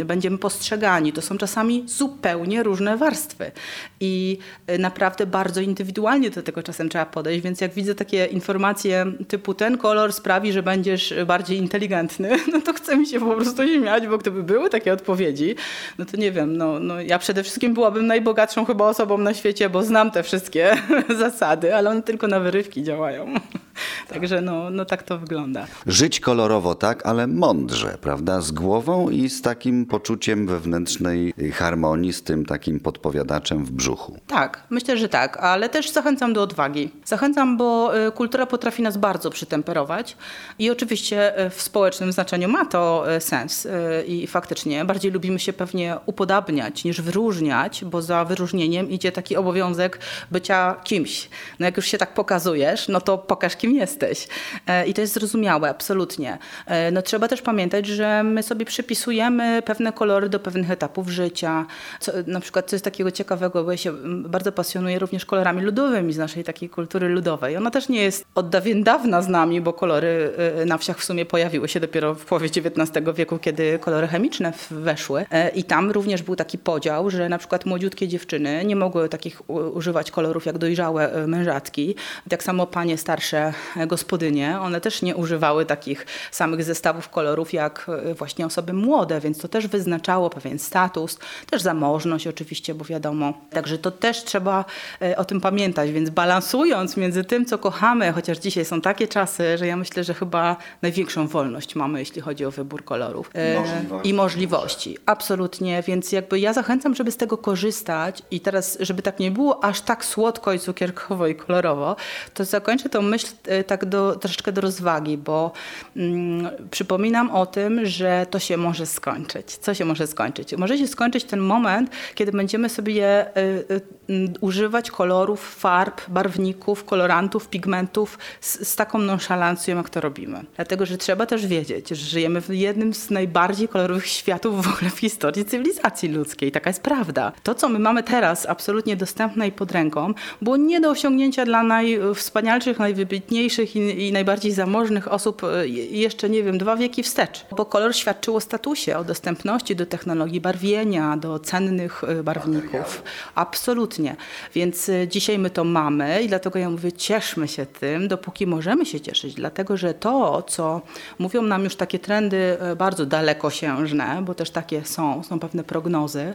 y, 0.00 0.04
będziemy 0.04 0.38
postrzegani, 0.38 1.12
to 1.12 1.22
są 1.22 1.38
czasami 1.38 1.84
zupełnie 1.86 2.62
różne 2.62 2.96
warstwy. 2.96 3.52
I 4.00 4.38
y, 4.70 4.78
naprawdę 4.78 5.26
bardzo 5.26 5.60
indywidualnie 5.60 6.30
do 6.30 6.42
tego 6.42 6.62
czasem 6.62 6.88
trzeba 6.88 7.06
podejść, 7.06 7.44
więc 7.44 7.60
jak 7.60 7.72
widzę 7.72 7.94
takie 7.94 8.26
informacje 8.26 9.06
typu 9.28 9.54
ten 9.54 9.78
kolor 9.78 10.12
sprawi, 10.12 10.52
że 10.52 10.62
będziesz 10.62 11.14
bardziej 11.26 11.58
inteligentny, 11.58 12.30
no 12.52 12.60
to 12.60 12.72
chce 12.72 12.96
mi 12.96 13.06
się 13.06 13.20
po 13.20 13.34
prostu 13.34 13.68
śmiać, 13.68 14.06
bo 14.06 14.18
gdyby 14.18 14.42
były 14.42 14.70
takie 14.74 14.92
odpowiedzi, 14.92 15.54
no 15.98 16.04
to 16.04 16.16
nie 16.16 16.32
wiem, 16.32 16.56
no, 16.56 16.80
no 16.80 17.00
ja 17.00 17.18
przede 17.18 17.42
wszystkim 17.42 17.74
byłabym 17.74 18.06
najbogatszą 18.06 18.64
chyba 18.64 18.88
osobą 18.88 19.18
na 19.18 19.34
świecie, 19.34 19.70
bo 19.70 19.82
znam 19.82 20.10
te 20.10 20.22
wszystkie 20.22 20.76
zasady, 21.18 21.74
ale 21.74 21.90
one 21.90 22.02
tylko 22.02 22.26
na 22.26 22.40
wyrywki 22.40 22.82
działają. 22.82 23.34
Także 24.12 24.40
no, 24.40 24.70
no 24.70 24.84
tak 24.84 25.02
to 25.02 25.18
wygląda. 25.18 25.66
Żyć 25.86 26.20
kolorowo 26.20 26.74
tak, 26.74 27.06
ale 27.06 27.26
mądrze, 27.26 27.98
prawda? 28.00 28.40
Z 28.40 28.50
głową 28.50 29.10
i 29.10 29.28
z 29.28 29.42
takim 29.42 29.86
poczuciem 29.86 30.46
wewnętrznej 30.46 31.34
harmonii, 31.52 32.12
z 32.12 32.22
tym 32.22 32.46
takim 32.46 32.80
podpowiadaczem 32.80 33.64
w 33.64 33.70
brzuchu. 33.70 34.18
Tak, 34.26 34.62
myślę, 34.70 34.96
że 34.96 35.08
tak, 35.08 35.36
ale 35.36 35.68
też 35.68 35.90
zachęcam 35.90 36.32
do 36.32 36.42
odwagi. 36.42 36.90
Zachęcam, 37.04 37.56
bo 37.56 37.98
y, 38.06 38.12
kultura 38.12 38.46
potrafi 38.46 38.82
nas 38.82 38.96
bardzo 38.96 39.30
przytemperować 39.30 40.16
i 40.58 40.70
oczywiście 40.70 41.46
y, 41.46 41.50
w 41.50 41.62
społecznym 41.62 42.12
znaczeniu 42.12 42.48
ma 42.48 42.64
to 42.64 43.14
y, 43.16 43.20
sens 43.20 43.68
i 44.06 44.26
faktycznie 44.26 44.84
bardziej 44.84 45.12
lubimy 45.12 45.38
się 45.38 45.52
pewnie 45.52 45.96
upodabniać 46.06 46.84
niż 46.84 47.00
wyróżniać, 47.00 47.84
bo 47.84 48.02
za 48.02 48.24
wyróżnieniem 48.24 48.90
idzie 48.90 49.12
taki 49.12 49.36
obowiązek 49.36 49.98
bycia 50.30 50.76
kimś. 50.84 51.28
No 51.58 51.66
jak 51.66 51.76
już 51.76 51.86
się 51.86 51.98
tak 51.98 52.14
pokazujesz, 52.14 52.88
no 52.88 53.00
to 53.00 53.18
pokaż 53.18 53.56
kim 53.56 53.63
jesteś. 53.72 54.28
E, 54.66 54.86
I 54.86 54.94
to 54.94 55.00
jest 55.00 55.14
zrozumiałe, 55.14 55.68
absolutnie. 55.68 56.38
E, 56.66 56.90
No, 56.90 57.02
trzeba 57.02 57.28
też 57.28 57.42
pamiętać, 57.42 57.86
że 57.86 58.22
my 58.22 58.42
sobie 58.42 58.64
przypisujemy 58.64 59.62
pewne 59.62 59.92
kolory 59.92 60.28
do 60.28 60.40
pewnych 60.40 60.70
etapów 60.70 61.08
życia. 61.08 61.66
Co, 62.00 62.12
na 62.26 62.40
przykład, 62.40 62.70
co 62.70 62.76
jest 62.76 62.84
takiego 62.84 63.10
ciekawego, 63.10 63.64
bo 63.64 63.70
ja 63.70 63.76
się 63.76 63.90
mm, 63.90 64.22
bardzo 64.30 64.52
pasjonuję 64.52 64.98
również 64.98 65.26
kolorami 65.26 65.62
ludowymi 65.62 66.12
z 66.12 66.18
naszej 66.18 66.44
takiej 66.44 66.68
kultury 66.68 67.08
ludowej. 67.08 67.56
Ona 67.56 67.70
też 67.70 67.88
nie 67.88 68.02
jest 68.02 68.24
od 68.34 68.48
dawien 68.48 68.82
dawna 68.82 69.22
z 69.22 69.28
nami, 69.28 69.60
bo 69.60 69.72
kolory 69.72 70.32
y, 70.62 70.66
na 70.66 70.78
wsiach 70.78 70.98
w 70.98 71.04
sumie 71.04 71.26
pojawiły 71.26 71.68
się 71.68 71.80
dopiero 71.80 72.14
w 72.14 72.24
połowie 72.24 72.46
XIX 72.46 73.06
wieku, 73.14 73.38
kiedy 73.38 73.78
kolory 73.78 74.08
chemiczne 74.08 74.52
weszły. 74.70 75.24
E, 75.30 75.48
I 75.48 75.64
tam 75.64 75.90
również 75.90 76.22
był 76.22 76.36
taki 76.36 76.58
podział, 76.58 77.10
że 77.10 77.28
na 77.28 77.38
przykład 77.38 77.66
młodziutkie 77.66 78.08
dziewczyny 78.08 78.64
nie 78.64 78.76
mogły 78.76 79.08
takich 79.08 79.50
używać 79.50 80.10
kolorów 80.10 80.46
jak 80.46 80.58
dojrzałe 80.58 81.12
e, 81.12 81.26
mężatki. 81.26 81.94
Tak 82.28 82.42
samo 82.42 82.66
panie 82.66 82.98
starsze 82.98 83.38
e, 83.38 83.53
gospodynie, 83.86 84.60
one 84.60 84.80
też 84.80 85.02
nie 85.02 85.16
używały 85.16 85.66
takich 85.66 86.06
samych 86.30 86.64
zestawów 86.64 87.08
kolorów 87.08 87.52
jak 87.52 87.86
e, 88.10 88.14
właśnie 88.14 88.46
osoby 88.46 88.72
młode, 88.72 89.20
więc 89.20 89.38
to 89.38 89.48
też 89.48 89.66
wyznaczało 89.66 90.30
pewien 90.30 90.58
status, 90.58 91.18
też 91.50 91.62
zamożność 91.62 92.26
oczywiście, 92.26 92.74
bo 92.74 92.84
wiadomo. 92.84 93.34
Także 93.50 93.78
to 93.78 93.90
też 93.90 94.24
trzeba 94.24 94.64
e, 95.02 95.16
o 95.16 95.24
tym 95.24 95.40
pamiętać, 95.40 95.90
więc 95.90 96.10
balansując 96.10 96.96
między 96.96 97.24
tym, 97.24 97.46
co 97.46 97.58
kochamy, 97.58 98.12
chociaż 98.12 98.38
dzisiaj 98.38 98.64
są 98.64 98.80
takie 98.80 99.08
czasy, 99.08 99.58
że 99.58 99.66
ja 99.66 99.76
myślę, 99.76 100.04
że 100.04 100.14
chyba 100.14 100.56
największą 100.82 101.28
wolność 101.28 101.74
mamy, 101.74 101.98
jeśli 101.98 102.20
chodzi 102.22 102.44
o 102.44 102.50
wybór 102.50 102.84
kolorów. 102.84 103.30
E. 103.34 103.62
I 104.04 104.14
możliwości, 104.14 104.98
absolutnie, 105.06 105.82
więc 105.82 106.12
jakby 106.12 106.40
ja 106.40 106.52
zachęcam, 106.52 106.94
żeby 106.94 107.10
z 107.10 107.16
tego 107.16 107.38
korzystać 107.38 108.22
i 108.30 108.40
teraz, 108.40 108.78
żeby 108.80 109.02
tak 109.02 109.18
nie 109.18 109.30
było 109.30 109.64
aż 109.64 109.80
tak 109.80 110.04
słodko 110.04 110.52
i 110.52 110.58
cukierkowo 110.58 111.26
i 111.26 111.34
kolorowo, 111.34 111.96
to 112.34 112.44
zakończę 112.44 112.88
tą 112.88 113.02
myśl 113.02 113.26
tak 113.66 113.84
do, 113.84 114.16
troszeczkę 114.16 114.52
do 114.52 114.60
rozwagi, 114.60 115.18
bo 115.18 115.52
mm, 115.96 116.50
przypominam 116.70 117.30
o 117.30 117.46
tym, 117.46 117.86
że 117.86 118.26
to 118.30 118.38
się 118.38 118.56
może 118.56 118.86
skończyć. 118.86 119.56
Co 119.56 119.74
się 119.74 119.84
może 119.84 120.06
skończyć? 120.06 120.56
Może 120.56 120.78
się 120.78 120.86
skończyć 120.86 121.24
ten 121.24 121.40
moment, 121.40 121.90
kiedy 122.14 122.32
będziemy 122.32 122.68
sobie 122.68 123.04
e, 123.04 123.36
e, 123.36 123.62
m, 124.08 124.32
używać 124.40 124.90
kolorów, 124.90 125.54
farb, 125.54 126.00
barwników, 126.08 126.84
kolorantów, 126.84 127.48
pigmentów 127.48 128.18
z, 128.40 128.68
z 128.68 128.76
taką 128.76 128.98
nonszalancją, 128.98 129.76
jak 129.76 129.90
to 129.90 130.00
robimy. 130.00 130.44
Dlatego, 130.56 130.86
że 130.86 130.98
trzeba 130.98 131.26
też 131.26 131.46
wiedzieć, 131.46 131.88
że 131.88 131.96
żyjemy 131.96 132.40
w 132.40 132.48
jednym 132.48 132.94
z 132.94 133.10
najbardziej 133.10 133.68
kolorowych 133.68 134.06
światów 134.06 134.64
w 134.64 134.74
ogóle 134.74 134.90
w 134.90 134.98
historii 134.98 135.44
cywilizacji 135.44 136.08
ludzkiej. 136.08 136.52
Taka 136.52 136.70
jest 136.70 136.82
prawda. 136.82 137.32
To, 137.42 137.54
co 137.54 137.68
my 137.68 137.78
mamy 137.78 138.02
teraz 138.02 138.46
absolutnie 138.46 138.96
dostępne 138.96 139.48
i 139.48 139.52
pod 139.52 139.72
ręką, 139.72 140.14
było 140.42 140.56
nie 140.56 140.80
do 140.80 140.90
osiągnięcia 140.90 141.44
dla 141.44 141.62
najwspanialszych, 141.62 142.78
najwybitniejszych 142.78 143.33
i, 143.42 144.08
i 144.08 144.12
najbardziej 144.12 144.52
zamożnych 144.52 145.12
osób 145.12 145.44
e, 145.44 145.68
je- 145.68 145.86
jeszcze, 145.86 146.30
nie 146.30 146.42
wiem, 146.42 146.58
dwa 146.58 146.76
wieki 146.76 147.02
wstecz. 147.02 147.46
Bo 147.56 147.64
kolor 147.64 147.96
świadczył 147.96 148.36
o 148.36 148.40
statusie, 148.40 148.96
o 148.98 149.04
dostępności 149.04 149.76
do 149.76 149.86
technologii 149.86 150.40
barwienia, 150.40 151.16
do 151.16 151.38
cennych 151.38 152.04
e, 152.04 152.22
barwników. 152.22 153.02
Absolutnie. 153.34 154.16
Więc 154.54 154.88
e, 154.88 155.08
dzisiaj 155.08 155.38
my 155.38 155.50
to 155.50 155.64
mamy 155.64 156.22
i 156.22 156.28
dlatego 156.28 156.58
ja 156.58 156.70
mówię, 156.70 156.92
cieszmy 156.92 157.48
się 157.48 157.66
tym, 157.66 158.08
dopóki 158.08 158.46
możemy 158.46 158.86
się 158.86 159.00
cieszyć. 159.00 159.34
Dlatego, 159.34 159.76
że 159.76 159.94
to, 159.94 160.42
co 160.42 160.80
mówią 161.18 161.42
nam 161.42 161.64
już 161.64 161.76
takie 161.76 161.98
trendy 161.98 162.56
bardzo 162.78 163.06
dalekosiężne, 163.06 164.22
bo 164.22 164.34
też 164.34 164.50
takie 164.50 164.84
są, 164.84 165.22
są 165.22 165.38
pewne 165.40 165.64
prognozy, 165.64 166.34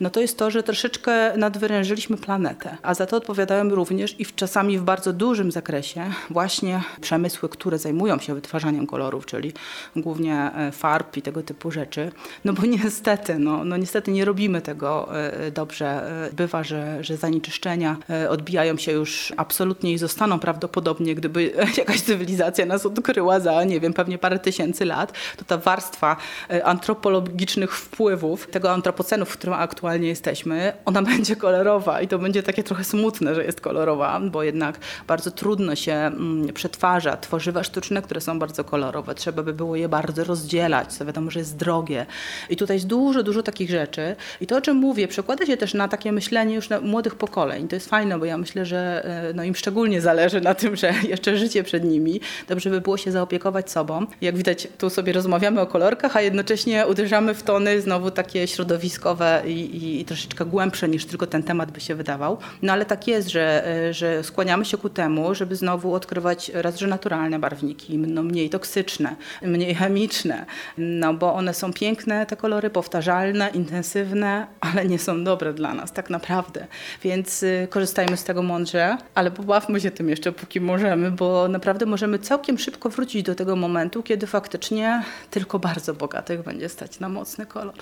no 0.00 0.10
to 0.10 0.20
jest 0.20 0.38
to, 0.38 0.50
że 0.50 0.62
troszeczkę 0.62 1.36
nadwyrężyliśmy 1.36 2.16
planetę. 2.16 2.76
A 2.82 2.94
za 2.94 3.06
to 3.06 3.16
odpowiadają 3.16 3.68
również 3.68 4.20
i 4.20 4.24
w, 4.24 4.34
czasami 4.34 4.78
w 4.78 4.82
bardzo 4.82 5.12
dużym 5.12 5.52
zakresie 5.52 6.12
właśnie 6.40 6.82
przemysły, 7.00 7.48
które 7.48 7.78
zajmują 7.78 8.18
się 8.18 8.34
wytwarzaniem 8.34 8.86
kolorów, 8.86 9.26
czyli 9.26 9.52
głównie 9.96 10.50
e, 10.54 10.72
farb 10.72 11.16
i 11.16 11.22
tego 11.22 11.42
typu 11.42 11.70
rzeczy. 11.70 12.12
No 12.44 12.52
bo 12.52 12.66
niestety, 12.78 13.38
no, 13.38 13.64
no 13.64 13.76
niestety 13.76 14.10
nie 14.10 14.24
robimy 14.24 14.60
tego 14.60 15.16
e, 15.16 15.50
dobrze. 15.50 15.86
E, 16.26 16.32
Bywa, 16.32 16.64
że, 16.64 17.04
że 17.04 17.16
zanieczyszczenia 17.16 17.96
odbijają 18.28 18.76
się 18.76 18.92
już 18.92 19.32
absolutnie 19.36 19.92
i 19.92 19.98
zostaną 19.98 20.38
prawdopodobnie, 20.38 21.14
gdyby 21.14 21.52
jakaś 21.78 22.00
cywilizacja 22.00 22.66
nas 22.66 22.86
odkryła 22.86 23.40
za, 23.40 23.64
nie 23.64 23.80
wiem, 23.80 23.92
pewnie 23.92 24.18
parę 24.18 24.38
tysięcy 24.38 24.84
lat, 24.84 25.12
to 25.36 25.44
ta 25.44 25.56
warstwa 25.56 26.16
antropologicznych 26.64 27.76
wpływów 27.76 28.46
tego 28.46 28.72
antropocenu, 28.72 29.24
w 29.24 29.32
którym 29.32 29.54
aktualnie 29.54 30.08
jesteśmy, 30.08 30.72
ona 30.84 31.02
będzie 31.12 31.36
kolorowa 31.36 32.00
i 32.00 32.08
to 32.08 32.18
będzie 32.18 32.42
takie 32.42 32.62
trochę 32.62 32.84
smutne, 32.84 33.34
że 33.34 33.44
jest 33.44 33.60
kolorowa, 33.60 34.20
bo 34.20 34.42
jednak 34.42 34.78
bardzo 35.06 35.30
trudno 35.30 35.76
się 35.76 35.92
mm, 35.92 36.29
przetwarza 36.54 37.16
tworzywa 37.16 37.64
sztuczne, 37.64 38.02
które 38.02 38.20
są 38.20 38.38
bardzo 38.38 38.64
kolorowe. 38.64 39.14
Trzeba 39.14 39.42
by 39.42 39.52
było 39.52 39.76
je 39.76 39.88
bardzo 39.88 40.24
rozdzielać, 40.24 40.92
co 40.92 41.04
wiadomo, 41.04 41.30
że 41.30 41.38
jest 41.38 41.56
drogie. 41.56 42.06
I 42.50 42.56
tutaj 42.56 42.76
jest 42.76 42.86
dużo, 42.86 43.22
dużo 43.22 43.42
takich 43.42 43.70
rzeczy. 43.70 44.16
I 44.40 44.46
to, 44.46 44.56
o 44.56 44.60
czym 44.60 44.76
mówię, 44.76 45.08
przekłada 45.08 45.46
się 45.46 45.56
też 45.56 45.74
na 45.74 45.88
takie 45.88 46.12
myślenie 46.12 46.54
już 46.54 46.68
młodych 46.82 47.14
pokoleń. 47.14 47.68
To 47.68 47.76
jest 47.76 47.88
fajne, 47.88 48.18
bo 48.18 48.24
ja 48.24 48.38
myślę, 48.38 48.66
że 48.66 49.04
e, 49.04 49.32
no, 49.34 49.44
im 49.44 49.54
szczególnie 49.54 50.00
zależy 50.00 50.40
na 50.40 50.54
tym, 50.54 50.76
że 50.76 50.94
jeszcze 51.08 51.36
życie 51.36 51.62
przed 51.62 51.84
nimi. 51.84 52.20
Dobrze 52.48 52.70
by 52.70 52.80
było 52.80 52.96
się 52.96 53.12
zaopiekować 53.12 53.70
sobą. 53.70 54.06
Jak 54.20 54.36
widać, 54.36 54.68
tu 54.78 54.90
sobie 54.90 55.12
rozmawiamy 55.12 55.60
o 55.60 55.66
kolorkach, 55.66 56.16
a 56.16 56.20
jednocześnie 56.20 56.86
uderzamy 56.86 57.34
w 57.34 57.42
tony 57.42 57.80
znowu 57.80 58.10
takie 58.10 58.48
środowiskowe 58.48 59.42
i, 59.46 59.50
i, 59.50 60.00
i 60.00 60.04
troszeczkę 60.04 60.44
głębsze 60.44 60.88
niż 60.88 61.04
tylko 61.04 61.26
ten 61.26 61.42
temat 61.42 61.70
by 61.70 61.80
się 61.80 61.94
wydawał. 61.94 62.38
No 62.62 62.72
ale 62.72 62.84
tak 62.84 63.08
jest, 63.08 63.28
że, 63.28 63.66
e, 63.66 63.94
że 63.94 64.24
skłaniamy 64.24 64.64
się 64.64 64.78
ku 64.78 64.88
temu, 64.88 65.34
żeby 65.34 65.56
znowu 65.56 65.94
odkrywać 65.94 66.19
raz, 66.54 66.78
że 66.78 66.86
naturalne 66.86 67.38
barwniki, 67.38 67.98
no, 67.98 68.22
mniej 68.22 68.50
toksyczne, 68.50 69.16
mniej 69.42 69.74
chemiczne, 69.74 70.46
no 70.78 71.14
bo 71.14 71.34
one 71.34 71.54
są 71.54 71.72
piękne, 71.72 72.26
te 72.26 72.36
kolory, 72.36 72.70
powtarzalne, 72.70 73.48
intensywne, 73.48 74.46
ale 74.60 74.86
nie 74.86 74.98
są 74.98 75.24
dobre 75.24 75.52
dla 75.52 75.74
nas 75.74 75.92
tak 75.92 76.10
naprawdę. 76.10 76.66
Więc 77.02 77.42
y, 77.42 77.66
korzystajmy 77.70 78.16
z 78.16 78.24
tego 78.24 78.42
mądrze, 78.42 78.96
ale 79.14 79.30
pobawmy 79.30 79.80
się 79.80 79.90
tym 79.90 80.08
jeszcze 80.08 80.32
póki 80.32 80.60
możemy, 80.60 81.10
bo 81.10 81.48
naprawdę 81.48 81.86
możemy 81.86 82.18
całkiem 82.18 82.58
szybko 82.58 82.90
wrócić 82.90 83.22
do 83.22 83.34
tego 83.34 83.56
momentu, 83.56 84.02
kiedy 84.02 84.26
faktycznie 84.26 85.02
tylko 85.30 85.58
bardzo 85.58 85.94
bogatych 85.94 86.42
będzie 86.42 86.68
stać 86.68 87.00
na 87.00 87.08
mocny 87.08 87.46
kolor. 87.46 87.74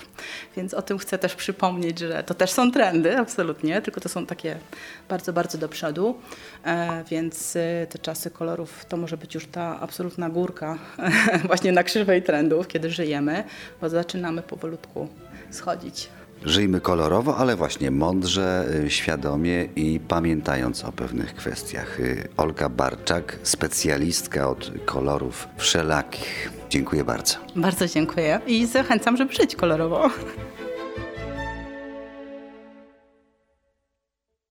Więc 0.55 0.73
o 0.73 0.81
tym 0.81 0.97
chcę 0.97 1.17
też 1.17 1.35
przypomnieć, 1.35 1.99
że 1.99 2.23
to 2.23 2.33
też 2.33 2.51
są 2.51 2.71
trendy, 2.71 3.17
absolutnie, 3.17 3.81
tylko 3.81 4.01
to 4.01 4.09
są 4.09 4.25
takie 4.25 4.57
bardzo, 5.09 5.33
bardzo 5.33 5.57
do 5.57 5.69
przodu. 5.69 6.17
E, 6.65 7.03
więc 7.09 7.55
y, 7.55 7.87
te 7.89 7.99
czasy 7.99 8.18
kolorów 8.31 8.85
to 8.85 8.97
może 8.97 9.17
być 9.17 9.35
już 9.35 9.47
ta 9.47 9.79
absolutna 9.79 10.29
górka 10.29 10.77
właśnie 11.47 11.71
na 11.71 11.83
krzywej 11.83 12.23
trendów, 12.23 12.67
kiedy 12.67 12.89
żyjemy, 12.89 13.43
bo 13.81 13.89
zaczynamy 13.89 14.41
powolutku 14.41 15.07
schodzić. 15.51 16.09
Żyjmy 16.45 16.81
kolorowo, 16.81 17.37
ale 17.37 17.55
właśnie 17.55 17.91
mądrze, 17.91 18.65
y, 18.85 18.89
świadomie 18.89 19.63
i 19.75 19.99
pamiętając 20.07 20.85
o 20.85 20.91
pewnych 20.91 21.35
kwestiach. 21.35 21.99
Y, 21.99 22.27
Olga 22.37 22.69
Barczak, 22.69 23.39
specjalistka 23.43 24.49
od 24.49 24.71
kolorów 24.85 25.47
wszelakich. 25.57 26.51
Dziękuję 26.69 27.03
bardzo. 27.03 27.35
Bardzo 27.55 27.87
dziękuję 27.87 28.39
i 28.47 28.65
zachęcam, 28.65 29.17
żeby 29.17 29.33
żyć 29.33 29.55
kolorowo. 29.55 30.09